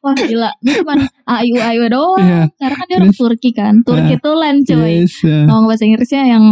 [0.00, 0.94] Wah gila, gue cuma
[1.26, 2.20] AIU AIU doang.
[2.20, 2.42] Iya.
[2.56, 3.12] Karena kan dia orang?
[3.12, 3.74] Turki kan.
[3.80, 5.04] Turki tuh lain coy.
[5.04, 5.12] Yes.
[5.22, 5.44] ah.
[5.44, 6.44] Ngomong bahasa Inggrisnya yang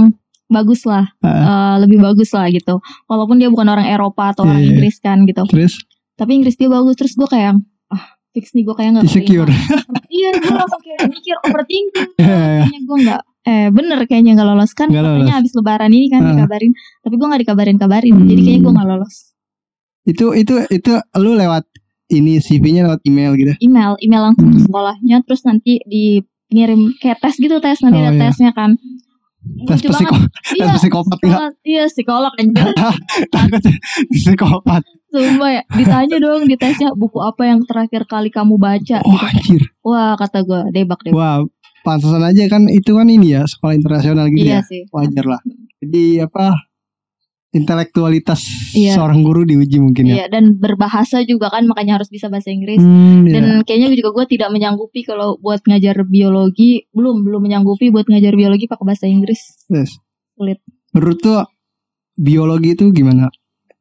[0.49, 1.29] bagus lah, Ah.
[1.29, 2.81] eh, lebih bagus lah gitu.
[3.05, 4.69] Walaupun dia bukan orang Eropa atau orang Iya.
[4.71, 5.45] Inggris kan gitu.
[5.45, 5.77] Terus
[6.15, 7.57] tapi Inggris dia bagus terus gue kayak
[7.89, 9.49] ah fix nih gue kayak nggak insecure.
[10.09, 12.65] iya gue langsung kayak mikir overthinking iya.
[12.65, 15.37] kayaknya gue nggak eh bener kayaknya nggak lolos kan Nggak katanya lolos.
[15.39, 16.29] habis lebaran ini kan Ah.
[16.31, 19.15] dikabarin tapi gue nggak dikabarin kabarin jadi kayaknya gue nggak lolos
[20.05, 21.65] itu itu itu lu lewat
[22.09, 23.53] ini CV-nya lewat email gitu.
[23.59, 24.55] email email langsung Hmm.
[24.55, 28.21] ke sekolahnya terus nanti dingirim kayak tes gitu tes nanti Oh, ada iya.
[28.23, 28.77] tesnya kan
[29.39, 30.31] Tes Lucu psiko, banget.
[30.43, 31.41] tes iya psikopat enggak?
[31.65, 32.69] iya psikolog anjir
[33.29, 33.63] Takut
[34.13, 34.83] psikopat.
[35.09, 39.25] Sumpah ya Ditanya dong di tesnya Buku apa yang terakhir kali kamu baca Oh gitu.
[39.25, 39.63] anjir.
[39.81, 41.39] Wah kata gue Debak debak Wah,
[41.89, 44.61] pantesan aja kan itu kan ini ya sekolah internasional gitu Iya ya.
[44.63, 45.41] sih Wajar lah.
[45.81, 46.53] Jadi apa
[47.49, 48.45] intelektualitas
[48.77, 48.93] Iya.
[48.93, 50.15] seorang guru diuji mungkin ya.
[50.15, 53.33] Iya dan berbahasa juga kan Makanya harus bisa bahasa Inggris Hmm, iya.
[53.35, 58.37] Dan kayaknya juga gue tidak menyanggupi Kalau buat ngajar biologi Belum belum menyanggupi buat ngajar
[58.37, 59.97] biologi pakai bahasa Inggris Yes.
[60.37, 60.61] Sulit.
[60.93, 61.41] Menurut tuh
[62.15, 63.33] biologi itu gimana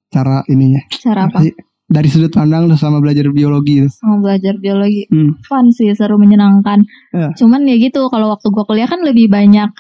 [0.08, 0.80] cara ininya?
[0.90, 1.44] Cara apa?
[1.44, 1.52] sih?
[1.88, 3.88] Dari sudut pandang lu sama belajar biologi itu.
[3.90, 5.40] Sama belajar biologi Hmm.
[5.42, 7.32] Fun sih seru menyenangkan Iya.
[7.34, 9.72] Cuman ya gitu Kalau waktu gue kuliah kan lebih banyak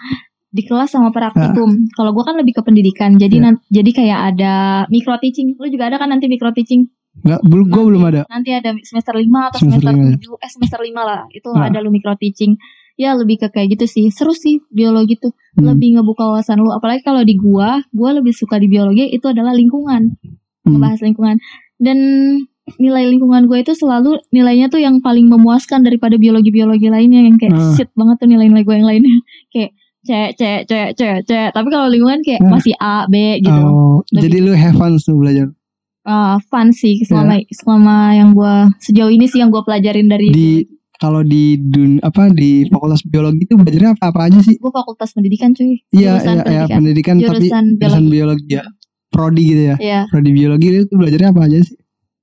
[0.48, 1.92] di kelas sama praktikum.
[1.92, 4.54] Kalau gue kan lebih ke pendidikan, jadi nan- jadi kayak ada
[4.88, 5.54] micro teaching.
[5.54, 6.88] Lu juga ada kan nanti micro teaching?
[7.18, 8.22] Enggak, belum gua belum ada.
[8.26, 10.22] Nanti ada semester 5 atau Semester semester, lima ya?
[10.22, 11.22] 7, eh semester 5 lah.
[11.30, 11.66] Itu Nah.
[11.66, 12.56] ada lu micro teaching.
[12.96, 14.06] Ya lebih ke kayak gitu sih.
[14.10, 15.34] Seru sih biologi tuh.
[15.54, 15.68] Hmm.
[15.68, 16.70] Lebih ngebuka wawasan lu.
[16.72, 20.14] Apalagi kalau di gua, gua lebih suka di biologi itu adalah lingkungan.
[20.14, 20.72] Hmm.
[20.72, 21.38] Ngebahas lingkungan.
[21.78, 21.98] Dan
[22.76, 27.54] nilai lingkungan gue itu selalu nilainya tuh yang paling memuaskan daripada biologi-biologi lainnya yang kayak
[27.54, 27.72] Ah.
[27.74, 29.16] shit banget tuh nilai-nilai gue yang lainnya.
[29.54, 29.72] kayak
[30.04, 31.32] C, C, C, C, C.
[31.50, 32.50] Tapi kalau lingkungan kayak Ah.
[32.50, 33.52] masih A, B gitu.
[33.54, 35.48] Oh, Lebih- jadi lu have fun tuh belajar
[36.02, 40.64] Ah, fun sih selama selama yang gua sejauh ini sih yang gua pelajarin dari di
[40.96, 44.56] kalau di dun apa di fakultas biologi itu belajarnya apa apa aja sih?
[44.58, 46.78] gua fakultas pendidikan cuy Iya, Jurusan iya, iya, pendidikan.
[46.80, 48.64] pendidikan tapi jurusan jurusan biologi biologi ya.
[49.08, 49.76] Prodi gitu ya.
[49.78, 51.78] ya Prodi biologi itu belajarnya apa aja sih?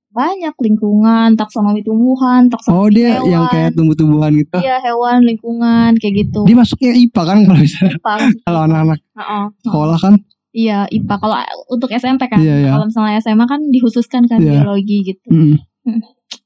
[0.09, 4.55] banyak lingkungan taksonomi tumbuhan taksonomi Oh, dia hewan yang kayak tumbuh-tumbuhan gitu.
[4.57, 8.13] iya hewan lingkungan kayak gitu Dia masuknya IPA kan kalau misalnya IPA
[8.47, 9.45] kalau anak-anak Heeh, heeh.
[9.61, 10.13] sekolah kan.
[10.49, 11.35] iya IPA kalau
[11.67, 12.69] untuk SMP kan Iya, iya.
[12.71, 14.63] kalau misalnya SMA kan dikhususkan kan Iya.
[14.63, 15.55] biologi gitu Mm.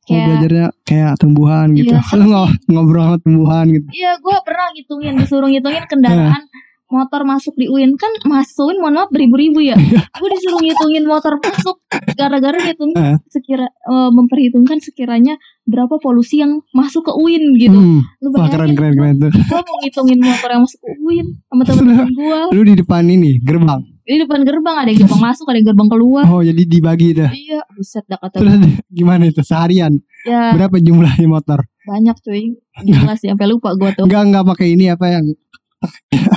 [0.03, 1.93] Kayak belajarnya kayak tumbuhan gitu.
[1.93, 3.87] Iya, Lu ngo- ngobrol sama tumbuhan gitu.
[3.93, 6.41] iya gue pernah ngitungin disuruh ngitungin kendaraan
[6.89, 9.77] motor masuk di UIN kan masuk UIN mohon maaf beribu-ribu ya
[10.11, 11.77] gue disuruh ngitungin motor masuk
[12.13, 13.17] gara-gara ngitung Heeh.
[13.27, 18.01] sekira eh, memperhitungkan sekiranya berapa polusi yang masuk ke UIN gitu Hmm.
[18.19, 19.29] lu Wah keren keren keren tuh.
[19.29, 23.37] gue mau ngitungin motor yang masuk ke UIN sama temen-temen gue Lu di depan ini
[23.39, 23.81] gerbang.
[24.01, 27.29] di depan gerbang ada yang gerbang masuk ada yang gerbang keluar Oh jadi dibagi tuh.
[27.29, 28.57] iya buset dah kata Terus
[28.89, 30.01] gimana itu seharian?
[30.23, 31.61] ya Berapa jumlahnya motor?
[31.81, 35.25] banyak cuy gila sih sampai lupa gue tuh Enggak enggak pakai ini apa yang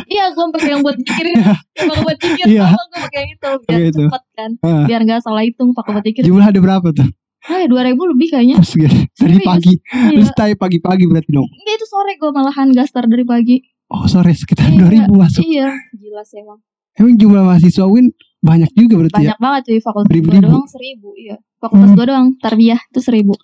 [0.07, 1.35] iya gue pakai yang buat pikirin
[1.75, 2.65] yang pakai buat pikir Iya.
[2.69, 4.85] gue pakai yang itu biar cepet kan Ah.
[4.85, 7.09] biar nggak salah hitung pakai buat pikir jumlah ada berapa tuh?
[7.43, 8.55] ah dua ribu lebih kayaknya.
[8.55, 9.43] Dari Serius?
[9.43, 9.75] pagi.
[9.75, 11.43] iya Terus stay pagi-pagi berarti dong.
[11.45, 13.57] Enggak, itu sore gue malahan gastar dari pagi
[13.89, 15.05] Oh sore sekitar Iya.
[15.05, 15.43] 2000 masuk.
[15.43, 19.21] iya gila sih emang Emang jumlah mahasiswa UIN banyak juga berarti ya?
[19.27, 21.97] banyak banget cuy fakultas gue doang seribu iya fakultas Hmm.
[21.97, 23.35] gue doang tarbiyah itu seribu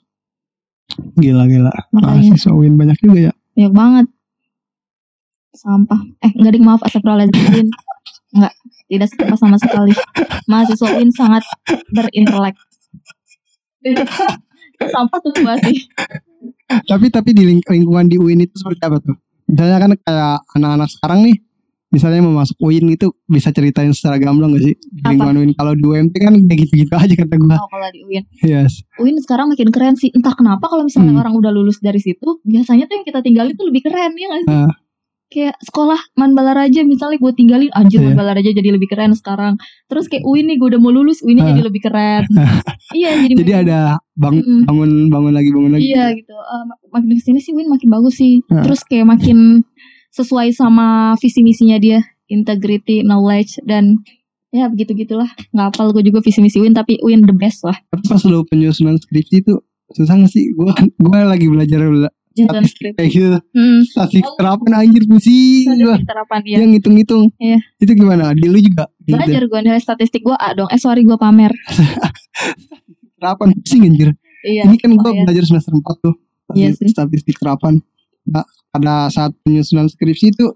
[1.15, 1.73] Gila gila.
[1.91, 3.33] makanya Mahasiswa UIN banyak juga ya.
[3.53, 4.07] banyak banget
[5.53, 7.69] sampah eh enggak ding maaf astagfirullahaladzim
[8.33, 8.53] enggak
[8.87, 9.93] tidak sampah sama sekali
[10.45, 11.45] mahasiswa UIN sangat
[11.91, 12.57] berintelek
[14.89, 15.77] sampah tuh gua sih
[16.69, 19.17] Tapi tapi di ling- lingkungan di UIN itu seperti apa tuh?
[19.47, 21.37] Misalnya kan kayak anak-anak sekarang nih
[21.89, 25.09] Misalnya mau masuk UIN itu bisa ceritain secara gamblang gak sih di Apa?
[25.09, 27.57] lingkungan UIN kalau di UMT kan kayak gitu-gitu aja kata gua.
[27.57, 28.85] oh, kalau di UIN Yes.
[28.95, 31.23] UIN sekarang makin keren sih entah kenapa kalau misalnya Hmm.
[31.23, 34.41] orang udah lulus dari situ biasanya tuh yang kita tinggalin tuh lebih keren ya nggak
[34.43, 34.73] sih Ah.
[35.29, 38.07] Kayak sekolah Man Balaraja misalnya gue tinggalin anjir Iya.
[38.09, 41.39] Man Balaraja jadi lebih keren sekarang terus kayak UIN nih gue udah mau lulus UIN
[41.39, 41.49] Ah.
[41.49, 42.25] jadi lebih keren
[42.97, 43.79] iya jadi, Jadi makin- ada
[44.15, 44.61] bang Mm-mm.
[44.65, 45.85] bangun bangun lagi bangun lagi.
[45.87, 46.33] Iya gitu.
[46.33, 48.41] Eh, mak- makin ke sini sih Win makin bagus sih.
[48.47, 48.65] Nah.
[48.65, 49.63] Terus kayak makin
[50.11, 50.87] sesuai sama
[51.17, 54.01] visi misinya dia, integrity, knowledge dan
[54.49, 55.29] ya begitu gitulah.
[55.51, 57.77] Nggak hafal gue juga visi misi Win tapi Win the best lah.
[57.87, 59.55] Tapi pas lo penyusunan skripsi itu
[59.91, 60.51] susah gak sih?
[60.53, 61.85] Gua gua lagi belajar
[62.47, 62.95] statistik script.
[63.01, 63.39] kayak gitu.
[63.51, 63.81] Hmm.
[63.83, 65.67] Statistik terapan anjir pusing.
[65.67, 66.57] Statistik terapan ya.
[66.63, 67.25] Yang ngitung-ngitung.
[67.43, 67.59] Iya.
[67.83, 68.25] Itu gimana?
[68.37, 69.19] Di lu juga gitu.
[69.19, 70.69] Belajar gue nilai statistik gue A dong.
[70.71, 71.51] Eh sorry gue pamer.
[73.19, 74.15] Terapan pusing anjir.
[74.47, 74.71] Iya.
[74.71, 75.27] Ini kan gua lumayan.
[75.27, 76.15] belajar semester 4 tuh.
[76.55, 76.95] Iya Statistik, sih.
[76.95, 77.75] statistik terapan.
[78.29, 80.47] Nah, pada saat penyusunan skripsi itu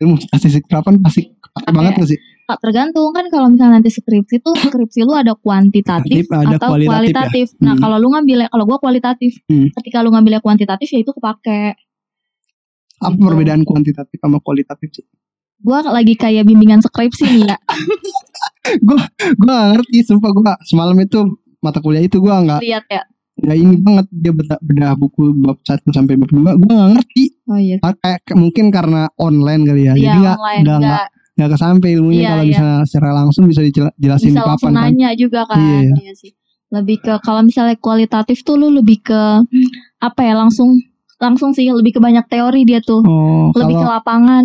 [0.00, 1.70] ilmu statistik terapan pasti Pakai.
[1.70, 2.20] banget gak sih?
[2.52, 6.88] Tergantung kan kalau misalnya nanti skripsi tuh skripsi lu ada kuantitatif ada atau kualitatif ya?
[6.92, 7.46] kualitatif.
[7.58, 7.80] Nah Hmm.
[7.80, 9.68] kalau lu ngambilnya kalau gue kualitatif, Hmm.
[9.72, 11.76] ketika lu ngambilnya kuantitatif ya itu kepake.
[12.98, 13.24] Apa Gitu.
[13.24, 15.04] perbedaan kuantitatif sama kualitatif sih?
[15.58, 17.56] Gue lagi kayak bimbingan skripsi nih ya.
[18.84, 19.00] Gua
[19.38, 21.18] gak ngerti sumpah gua semalam itu
[21.58, 23.02] mata kuliah itu gua nggak Lihat ya.
[23.38, 27.24] ya ini banget dia bedah, bedah buku bab 1 sampai bab 2 gua nggak ngerti
[27.44, 27.76] Oh iya.
[27.80, 31.88] Ah, kayak mungkin karena online kali ya Iya jadi online nggak nggak nggak nggak kesampe
[31.88, 32.50] ilmunya Iya, kalau iya.
[32.52, 35.58] misalnya secara langsung bisa dijelasin bisa di langsung papan kan nanya juga kan.
[35.58, 35.94] Iya, iya.
[36.02, 36.32] Iya sih.
[36.72, 39.20] Lebih ke kalau misalnya kualitatif tuh lu lebih ke
[39.98, 40.76] apa ya langsung
[41.16, 43.00] langsung sih lebih ke banyak teori dia tuh.
[43.00, 44.44] oh Lebih ke kalau lapangan.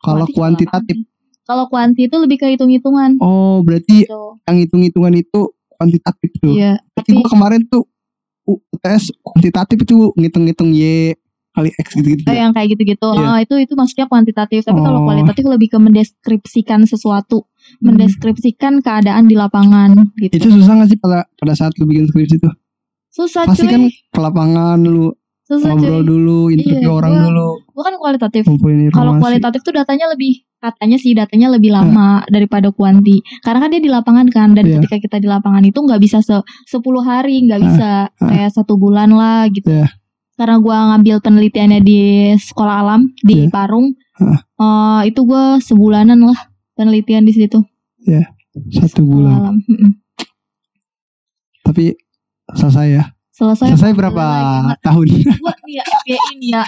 [0.00, 0.96] kalau Kuanti ke kuantitatif.
[1.44, 4.38] Kalau kuanti itu lebih ke hitung-hitungan oh berarti gitu.
[4.46, 5.40] yang hitung-hitungan itu
[5.74, 7.82] kuantitatif tuh Iya, berarti tapi gua kemarin tuh
[8.46, 11.10] UTS kuantitatif itu ngitung-ngitung y
[11.50, 12.40] kali x gitu-gitu oh, ya.
[12.40, 13.08] yang kayak gitu-gitu.
[13.10, 13.26] Iya.
[13.26, 14.62] Oh, itu itu maksudnya kuantitatif.
[14.62, 15.04] Tapi kalau Oh.
[15.04, 17.92] kualitatif lebih ke mendeskripsikan sesuatu, Hmm.
[17.92, 20.32] mendeskripsikan keadaan di lapangan gitu.
[20.32, 22.54] itu susah gak sih pada pada saat lu bikin skripsi tuh
[23.10, 23.70] Susah pasti cuy.
[23.70, 25.10] kan ke lapangan lu
[25.42, 26.06] Susah ngobrol cuy.
[26.06, 28.42] dulu interview Iya, orang gua- dulu Gua kan kualitatif.
[28.90, 33.18] Kalau kualitatif tuh datanya lebih katanya sih datanya lebih lama daripada kuanti.
[33.40, 34.76] Karena kan dia di lapangan kan dan Iya.
[34.78, 36.36] ketika kita di lapangan itu nggak bisa se
[36.66, 38.20] 10 hari, nggak bisa ah.
[38.20, 39.66] kayak satu bulan lah gitu.
[39.66, 39.88] Iya.
[40.40, 42.00] Karena gua ngambil penelitiannya di
[42.34, 43.52] sekolah alam di Iya.
[43.52, 43.92] Parung.
[44.16, 44.40] Ah.
[45.04, 46.38] eh, itu gua sebulanan lah
[46.72, 47.60] penelitian di situ.
[48.72, 49.56] satu Sekolah bulan alam.
[49.62, 49.92] Mm-mm.
[51.62, 51.94] tapi
[52.50, 53.72] selesai ya Selesai.
[53.72, 55.06] selesai berapa Alhamdulillah, tahun
[55.38, 56.62] gue ya FYI ini ya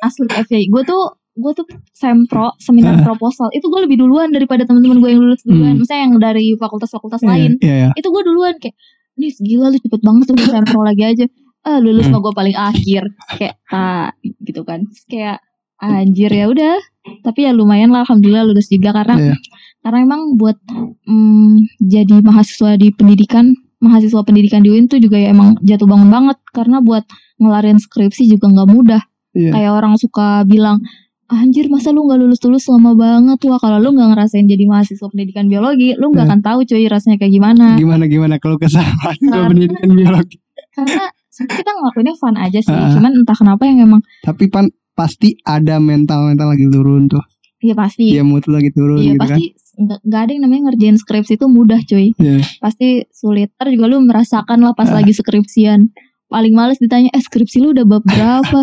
[0.00, 1.02] asli FYI gue tuh
[1.34, 5.74] gue tuh sempro seminar proposal itu gue lebih duluan daripada teman-teman gue yang lulus duluan
[5.74, 5.80] Hmm.
[5.80, 7.90] misalnya yang dari fakultas-fakultas lain Iya, iya.
[7.92, 8.76] itu gue duluan kayak
[9.12, 11.24] nih gila lu cepet banget tuh sempro lagi aja
[11.62, 12.18] ah lulus Hmm.
[12.18, 13.02] mah gue paling akhir.
[13.32, 14.82] Kayak ah gitu kan.
[15.06, 15.38] Kayak
[15.78, 16.76] anjir ya udah.
[17.22, 18.90] Tapi ya lumayan lah alhamdulillah lulus juga.
[18.92, 19.34] Karena Iya.
[19.82, 20.58] karena emang buat
[21.06, 26.10] mm, jadi mahasiswa di pendidikan mahasiswa pendidikan di UIN tuh juga ya emang jatuh bangun
[26.10, 26.38] banget.
[26.50, 27.02] Karena buat
[27.38, 29.02] ngelarin skripsi juga nggak mudah.
[29.32, 29.48] Iya.
[29.48, 30.84] kayak orang suka bilang
[31.26, 33.40] anjir masa lu nggak lulus lulus lama banget.
[33.48, 36.30] Wah kalau lu nggak ngerasain jadi mahasiswa pendidikan biologi lu nggak Iya.
[36.30, 37.66] akan tahu cuy rasanya kayak gimana.
[37.74, 40.36] Gimana gimana kalau kesalahan pendidikan biologi.
[40.72, 42.68] karena kita ngelakuinnya fun aja sih.
[42.68, 42.92] Ah.
[42.92, 47.24] cuman entah kenapa yang emang tapi pan pasti ada mental mental lagi turun tuh.
[47.58, 48.10] Ya pasti.
[48.10, 49.28] Iya mood lagi turun iya gitu kan.
[49.30, 52.12] pasti nggak nggak ada yang namanya ngerjain skripsi itu mudah cuy.
[52.12, 52.44] Iya.
[52.58, 53.48] pasti sulit.
[53.54, 54.98] Ntar juga lu merasakan lah pas Ah.
[54.98, 55.88] lagi skripsian.
[56.26, 58.60] Paling males ditanya eh skripsi lu udah bab berapa?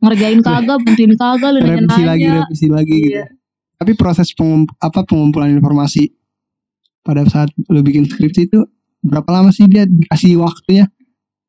[0.00, 3.14] Ngerjain kagak bantuin kagak lu nanya revisi lagi revisi lagi gitu.
[3.14, 3.24] Iya.
[3.76, 6.12] tapi proses pengum- apa pengumpulan informasi
[7.00, 8.60] pada saat lu bikin skripsi itu
[9.00, 10.84] berapa lama sih dia dikasih waktunya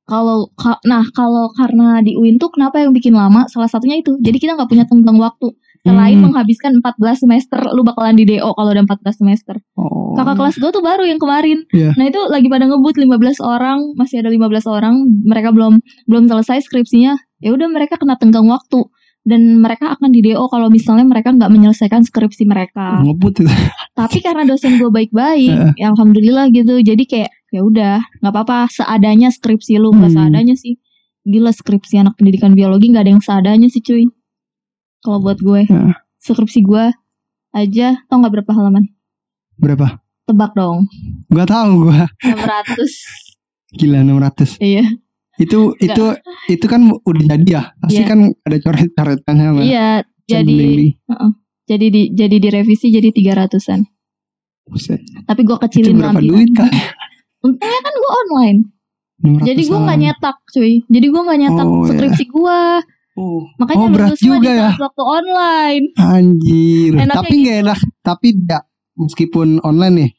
[0.03, 3.47] kalau ka- nah kalau karena di UIN tuh kenapa yang bikin lama?
[3.47, 4.17] Salah satunya itu.
[4.17, 5.53] Jadi kita nggak punya tentang waktu.
[5.81, 6.29] Selain Hmm.
[6.29, 9.57] menghabiskan 14 semester lu bakalan di DO kalau udah 14 semester.
[9.75, 9.99] Oh.
[10.11, 11.63] kakak kelas gue tuh baru yang kemarin.
[11.71, 11.95] Iya.
[11.95, 16.61] nah itu lagi pada ngebut 15 orang masih ada 15 orang mereka belum belum selesai
[16.61, 17.15] skripsinya.
[17.39, 18.85] Ya udah mereka kena tenggang waktu.
[19.21, 22.99] Dan mereka akan di DO kalau misalnya mereka nggak menyelesaikan skripsi mereka.
[23.01, 23.49] Ngebut itu.
[23.93, 25.71] Tapi karena dosen gue baik-baik Heeh.
[25.81, 26.77] ya alhamdulillah gitu.
[26.77, 30.17] Jadi kayak ya udah nggak apa-apa seadanya skripsi lu nggak Hmm.
[30.17, 30.79] seadanya sih.
[31.21, 34.07] Gila skripsi anak pendidikan biologi nggak ada yang seadanya sih cuy.
[34.99, 35.93] Kalau buat gue Heeh.
[36.17, 36.85] skripsi gue
[37.51, 38.87] aja tau nggak berapa halaman?
[39.55, 39.99] Berapa?
[40.23, 40.87] Tebak dong.
[41.27, 42.07] Gak tahu gua.
[42.23, 42.87] 600
[43.73, 44.85] gila 600 iya.
[45.35, 46.05] Itu itu
[46.47, 47.63] itu kan udah jadi ya?
[47.77, 48.07] Pasti Iya.
[48.07, 50.91] kan ada coret-coretannya iya sama jadi bimbing.
[51.65, 53.83] jadi di jadi direvisi jadi 300-an
[54.63, 55.01] Buset.
[55.25, 56.69] tapi gue itu kecilin berapa nanti duit kan
[57.41, 58.59] untungnya kan gue online.
[59.21, 60.73] 600 jadi gue nggak nyetak cuy.
[60.83, 61.89] Jadi gue nggak nyetak Oh, iya.
[61.89, 62.59] skripsi gue
[63.13, 64.69] oh, makanya Oh, berat juga di ya.
[64.73, 65.83] waktu online.
[65.95, 66.91] Anjir.
[66.95, 67.41] Enaknya tapi gitu.
[67.43, 68.63] nggak enak tapi tidak
[68.95, 70.09] meskipun online nih.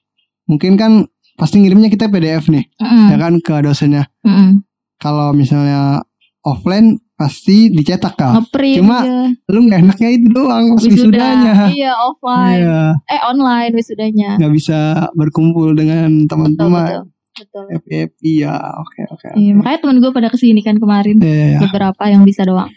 [0.44, 0.92] Mungkin kan
[1.32, 3.06] pasti ngirimnya kita PDF nih Mm-mm.
[3.08, 4.04] ya kan ke dosennya.
[4.20, 4.62] Mm-mm.
[5.00, 5.98] kalau misalnya
[6.40, 9.30] offline pasti dicetak ngeprint Cuma ya.
[9.48, 10.94] lu nggak enaknya itu doang pas Wisuda.
[11.10, 11.54] wisudanya.
[11.68, 12.60] Iya offline.
[12.60, 14.30] Iya, eh online wisudanya.
[14.36, 14.78] Nggak bisa
[15.12, 17.64] berkumpul dengan teman-teman betul.
[17.66, 21.16] Betul FYP ya oke oke Iya, makanya temen gue pada ke sini kan kemarin.
[21.16, 21.58] Iya, iya, iya.
[21.60, 22.68] beberapa yang bisa doang.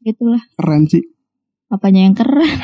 [0.00, 1.04] Gitulah keren sih.
[1.68, 2.48] Apanya yang keren?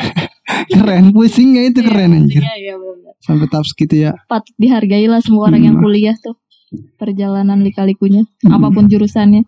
[0.69, 1.13] Keren.
[1.13, 2.41] Pusing ya itu keren anjir.
[2.41, 4.13] iya iya benar sampai tahap segitu ya.
[4.27, 5.85] Patut dihargai lah semua orang yang Hmm.
[5.85, 6.37] kuliah tuh.
[6.97, 8.57] Perjalanan lika-likunya Hmm.
[8.57, 9.45] apa pun jurusannya.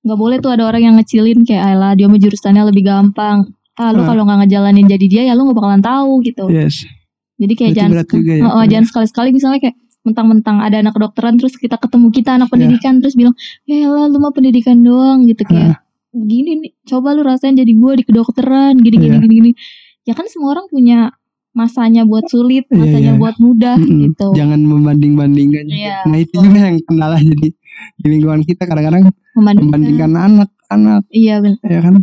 [0.00, 3.48] Nggak boleh tuh ada orang yang ngecilin kayak alah dia mah jurusannya lebih gampang.
[3.74, 4.06] Ah lu Ah.
[4.06, 6.46] kalau nggak ngejalanin jadi dia ya lu nggak bakalan tahu gitu.
[6.48, 6.84] Yes.
[7.36, 8.42] Jadi kayak Berarti jangan juga ya.
[8.44, 12.48] Oh, oh, jangan sekali-sekali misalnya kayak mentang-mentang ada anak kedokteran terus kita ketemu kita anak
[12.48, 13.34] pendidikan terus bilang
[13.66, 15.82] ya lah lu mah pendidikan doang gitu kayak
[16.14, 19.22] gini nih coba lu rasain jadi gue di kedokteran gini gini Iya.
[19.26, 19.50] gini gini.
[20.06, 21.10] Ya kan semua orang punya
[21.50, 23.20] masanya buat sulit Iya, masanya iya.
[23.20, 24.00] buat mudah Mm-mm.
[24.12, 24.28] gitu.
[24.32, 25.66] Jangan membanding-bandingkan.
[25.66, 27.48] Iya, nah itu juga yang kendala jadi
[28.00, 31.02] di lingkungan kita kadang-kadang membandingkan, membandingkan anak-anak.
[31.10, 31.60] Iya benar.
[31.66, 31.94] Ya kan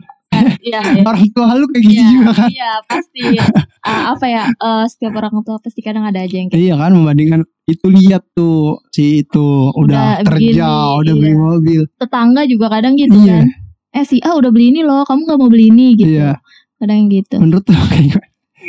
[0.61, 1.03] iya iya.
[1.03, 2.49] Orang tua lu kayak gitu Iya, juga kan?
[2.49, 3.21] iya pasti.
[3.83, 6.95] Ah, apa ya eh, setiap orang tua pasti kadang ada aja yang kayak iya kan
[6.95, 11.35] membandingkan itu lihat tuh si itu udah, Udah kerja begini, udah beli iya.
[11.37, 11.81] mobil.
[11.93, 13.43] Tetangga juga kadang gitu Iya.
[13.43, 13.45] kan.
[13.93, 16.15] Eh si A udah beli ini loh kamu nggak mau beli ini gitu.
[16.15, 16.39] Iya.
[16.77, 17.35] Kadang gitu.
[17.37, 18.23] Menurut lu kayak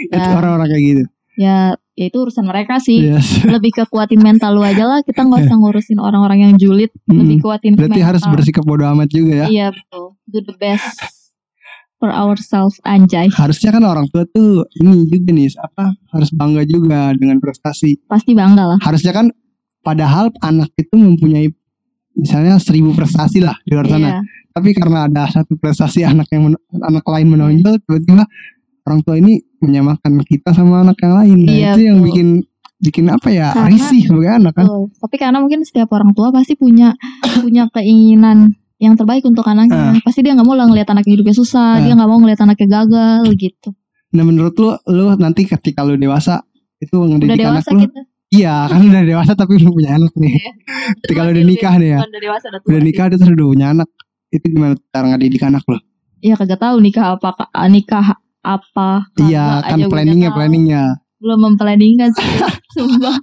[0.04, 0.34] itu Ya.
[0.34, 1.02] orang-orang kayak gitu.
[1.34, 1.58] Ya
[1.94, 3.06] ya itu urusan mereka sih.
[3.06, 4.98] Yes lebih ke kuatin mental lu aja lah.
[5.00, 6.90] Kita nggak usah ngurusin orang-orang yang julid.
[7.06, 7.42] Lebih Mm.
[7.42, 8.34] kuatin berarti harus mental.
[8.34, 9.46] bersikap bodoh amat juga ya.
[9.46, 10.18] Iya betul.
[10.26, 11.23] Do the best
[12.04, 13.32] for ourselves anjay.
[13.32, 17.96] Harusnya kan orang tua tuh ini juga nih apa harus bangga juga dengan prestasi.
[18.04, 18.78] Pasti bangga lah.
[18.84, 19.32] Harusnya kan
[19.80, 21.48] padahal anak itu mempunyai
[22.12, 24.08] misalnya seribu prestasi lah di luar sana.
[24.08, 24.20] Iya.
[24.52, 28.28] Tapi karena ada satu prestasi anak yang men- anak lain menonjol tiba-tiba
[28.84, 31.38] orang tua ini menyamakan kita sama anak yang lain.
[31.48, 32.08] Nah Iya, itu yang betul.
[32.12, 32.28] bikin
[32.84, 34.66] bikin apa ya Karena- risih sebagai anak kan.
[34.68, 34.84] betul.
[35.00, 36.92] Tapi karena mungkin setiap orang tua pasti punya
[37.40, 39.98] punya keinginan yang terbaik untuk anaknya.
[40.02, 41.82] Pasti dia nggak mau lah ngeliat anaknya hidupnya susah Ah.
[41.82, 43.68] dia nggak mau ngeliat anaknya gagal gitu.
[44.14, 46.42] Nah menurut lu lu nanti ketika lu dewasa
[46.82, 47.80] itu udah ngedidik anak dewasa lu?
[47.86, 48.00] kita.
[48.34, 50.34] Iya kan udah dewasa tapi belum punya anak nih.
[50.34, 50.50] Iya.
[51.06, 51.98] ketika lu udah nikah nih ya.
[52.02, 53.88] udah dewasa udah tua udah nikah terus udah punya anak
[54.34, 55.78] itu gimana cara ngedidik anak lo
[56.18, 58.06] ya kagak tahu nikah apa ah, nikah
[58.42, 60.82] apa iya kan planningnya planningnya.
[61.22, 62.28] Belum memplanningkan sih.
[62.76, 63.16] Sumpah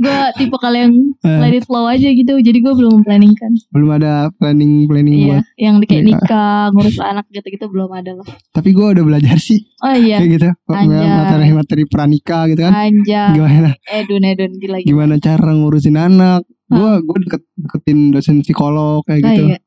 [0.00, 1.36] gue tipe kalian Eh.
[1.36, 5.44] let it flow aja gitu jadi gue belum memplanningkan belum ada planning planning iya buat
[5.60, 6.24] yang kayak nikah.
[6.24, 10.30] nikah ngurus anak gitu-gitu belum ada lah tapi gue udah belajar sih oh iya kayak
[10.40, 11.04] gitu Anjay.
[11.04, 16.48] materi materi pranikah gitu kan Anja gimana Edun Edun gila gila gimana cara ngurusin anak
[16.66, 19.58] gue gue deket deketin dosen psikolog kayak oh, gitu iya.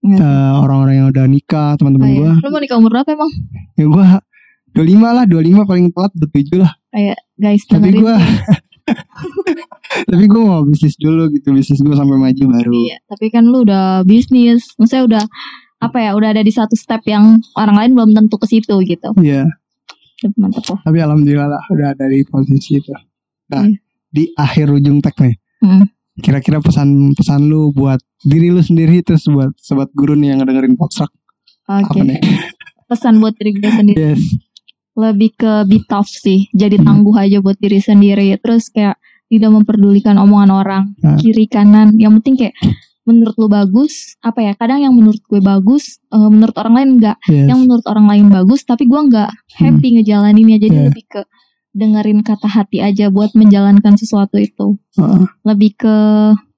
[0.00, 0.16] Iya.
[0.16, 2.16] Eh, orang-orang yang udah nikah Oh, teman-teman iya.
[2.16, 3.30] gue Lu mau nikah umur berapa emang?
[3.76, 4.06] ya gue
[4.70, 6.72] 25 lah 25 paling telat 27 lah
[7.36, 8.14] Guys, tapi gue.
[10.04, 13.62] tapi gue mau bisnis dulu gitu bisnis gue sampai maju baru Iya, tapi kan lu
[13.62, 14.70] udah bisnis.
[14.76, 15.24] Maksudnya udah
[15.80, 16.10] apa ya?
[16.12, 17.24] Udah ada di satu step yang
[17.54, 19.10] orang lain belum tentu ke situ gitu.
[19.16, 19.46] Iya
[20.36, 20.78] Mantap loh.
[20.84, 22.92] tapi alhamdulillah lah udah ada di posisi itu
[23.48, 23.80] nah Iya.
[24.06, 25.88] di akhir ujung tag nih Hmm.
[26.16, 31.08] kira-kira pesan-pesan lu buat diri lu sendiri terus buat sobat guru nih yang dengerin podcast
[31.64, 31.88] Oke.
[31.88, 32.20] apa nih
[32.84, 34.20] Pesan buat diri gue sendiri yes
[35.00, 36.46] lebih ke be tough sih.
[36.52, 36.86] Jadi Hmm.
[36.86, 38.36] tangguh aja buat diri sendiri.
[38.38, 41.16] Terus kayak tidak memperdulikan omongan orang Nah.
[41.16, 41.96] kiri kanan.
[41.96, 42.54] Yang penting kayak
[43.00, 47.16] menurut lu bagus apa ya kadang yang menurut gue bagus eh, menurut orang lain enggak
[47.26, 47.48] Yes.
[47.48, 50.86] yang menurut orang lain bagus tapi gua nggak happy ngejalaninnya jadi Yeah.
[50.92, 51.20] lebih ke
[51.72, 55.26] dengerin kata hati aja buat menjalankan sesuatu itu Heeh.
[55.42, 55.96] lebih ke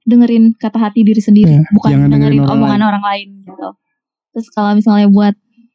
[0.02, 3.68] dengerin kata hati diri sendiri Yeah, bukan jangan dengerin dengerin, orang omongan orang lain gitu
[4.34, 5.34] terus kalau misalnya buat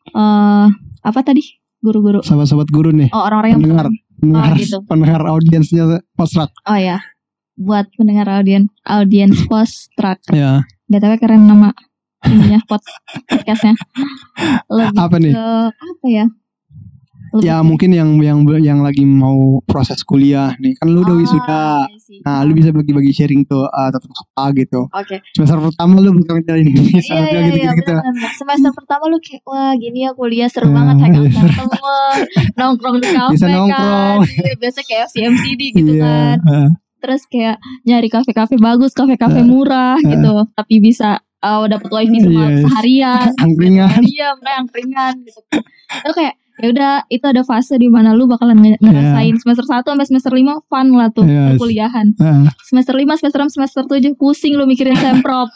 [0.10, 0.65] eh
[1.01, 1.41] apa tadi
[1.80, 2.20] guru-guru.
[2.22, 3.88] Sobat-sobat guru nih, oh orang-orang yang pendengar,
[4.18, 4.78] pendengar, Oh, gitu.
[4.86, 6.50] pendengar audiensnya postrak.
[6.66, 7.00] oh ya.
[7.58, 11.74] Buat pendengar audien audiens post track Ya, btw keren nama
[12.22, 12.82] ininya pod,
[13.30, 13.74] podcastnya.
[14.70, 15.34] Lebih apa nih?
[15.34, 16.26] ke apa ya
[17.39, 21.63] Ya mungkin yang yang yang lagi mau proses kuliah nih, kan lu udah Ah, wisuda.
[22.04, 22.21] iya.
[22.21, 24.82] Nah, lu bisa bagi-bagi sharing tuh uh, tentang apa gitu.
[24.88, 25.19] Oke.
[25.32, 27.93] Semester pertama lu bakal ngejalanin ini, Iya semester iya gitu iya gitu.
[28.36, 31.34] Semester pertama lu kayak wah gini ya kuliah seru Ya, banget hangout iya.
[31.34, 32.15] sama temen,
[32.54, 34.19] nongkrong di kafe Bisa nongkrong.
[34.23, 34.39] kan.
[34.39, 36.38] Iya, biasa kayak CMCD gitu Iya, kan.
[36.43, 36.69] heeh.
[36.97, 40.08] Terus kayak nyari kafe-kafe bagus, kafe-kafe Eh, murah eh.
[40.08, 40.34] gitu.
[40.52, 42.63] Tapi bisa uh, dapat wifi Yes.
[42.63, 43.30] seharian.
[43.38, 44.02] Angkringan.
[44.02, 45.39] Iya, mereka yang ringan gitu.
[46.04, 49.86] Itu kayak ya udah itu ada fase di mana lu bakalan nge- ngerasain semester 1
[49.86, 51.56] sampai semester 5 fun lah tuh Yes.
[51.56, 52.08] perkuliahan.
[52.13, 52.46] Heeh.
[52.63, 55.50] Semester 5, semester 6, semester 7 pusing lu mikirin semprot.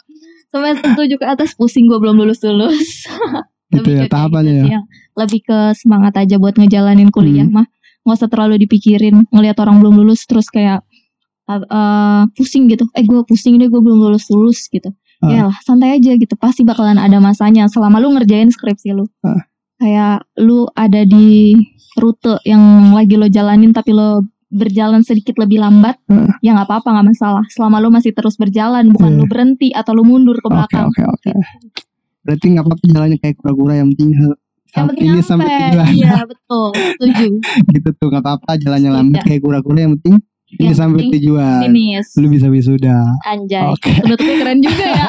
[0.48, 3.08] semester 7 ke atas pusing gua belum lulus-lulus.
[3.72, 4.80] Gitu ya, tahapannya ya.
[5.16, 7.64] Lebih ke semangat aja buat ngejalanin kuliah Hmm.
[7.64, 7.66] mah.
[8.04, 10.84] Nggak usah terlalu dipikirin ngelihat orang belum lulus terus kayak
[11.48, 12.84] uh, uh, pusing gitu.
[12.92, 14.92] Eh gue pusing deh gue belum lulus-lulus gitu.
[15.24, 15.30] Ah.
[15.30, 16.36] Ya santai aja gitu.
[16.36, 19.08] Pasti bakalan ada masanya selama lu ngerjain skripsi lu.
[19.24, 19.40] Ah.
[19.82, 21.58] Kayak lu ada di
[21.94, 26.28] rute yang lagi lo jalanin tapi lo berjalan sedikit lebih lambat Ah.
[26.38, 29.18] ya nggak apa-apa nggak masalah selama lu masih terus berjalan bukan Iya.
[29.18, 31.32] lu berhenti atau lu mundur ke Oke belakang oke oke.
[32.22, 34.10] Berarti nggak apa-apa jalannya kayak kura-kura yang penting
[34.70, 37.26] yang penting ini sampai tujuan iya betul setuju
[37.72, 38.96] gitu tuh nggak apa-apa jalannya Iya.
[39.00, 40.16] lambat kayak kura-kura yang penting
[40.52, 41.60] ini Yang sampai penting tujuan.
[41.64, 42.96] finish Lu bisa wisuda.
[43.26, 43.90] anjay Oke.
[43.98, 45.06] penutupnya keren juga ya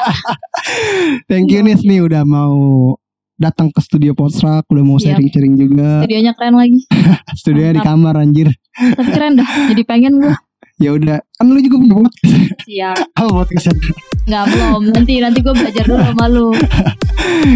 [1.28, 2.56] Thank you Nis nih udah mau
[3.36, 5.14] datang ke studio Postrak, udah mau Siap.
[5.14, 6.00] sharing-sharing juga.
[6.00, 6.80] studionya keren lagi
[7.40, 7.90] Studionya di Mantap.
[7.92, 8.48] kamar anjir.
[8.72, 10.34] tapi keren dah jadi pengen gue
[10.76, 12.34] Ya udah, kan lu juga punya podcast.
[12.60, 13.94] siap Apa podcastnya?
[14.24, 16.48] nggak belum nanti nanti gue belajar dulu sama lu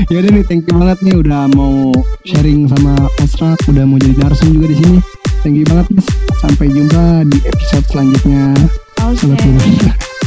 [0.07, 1.91] Ya udah nih, thank you banget nih udah mau
[2.25, 4.99] sharing sama Postrak, udah mau jadi narsum juga di sini.
[5.39, 5.87] Thank you banget.
[6.37, 8.55] Sampai jumpa di episode selanjutnya.
[8.99, 10.18] oke Guru.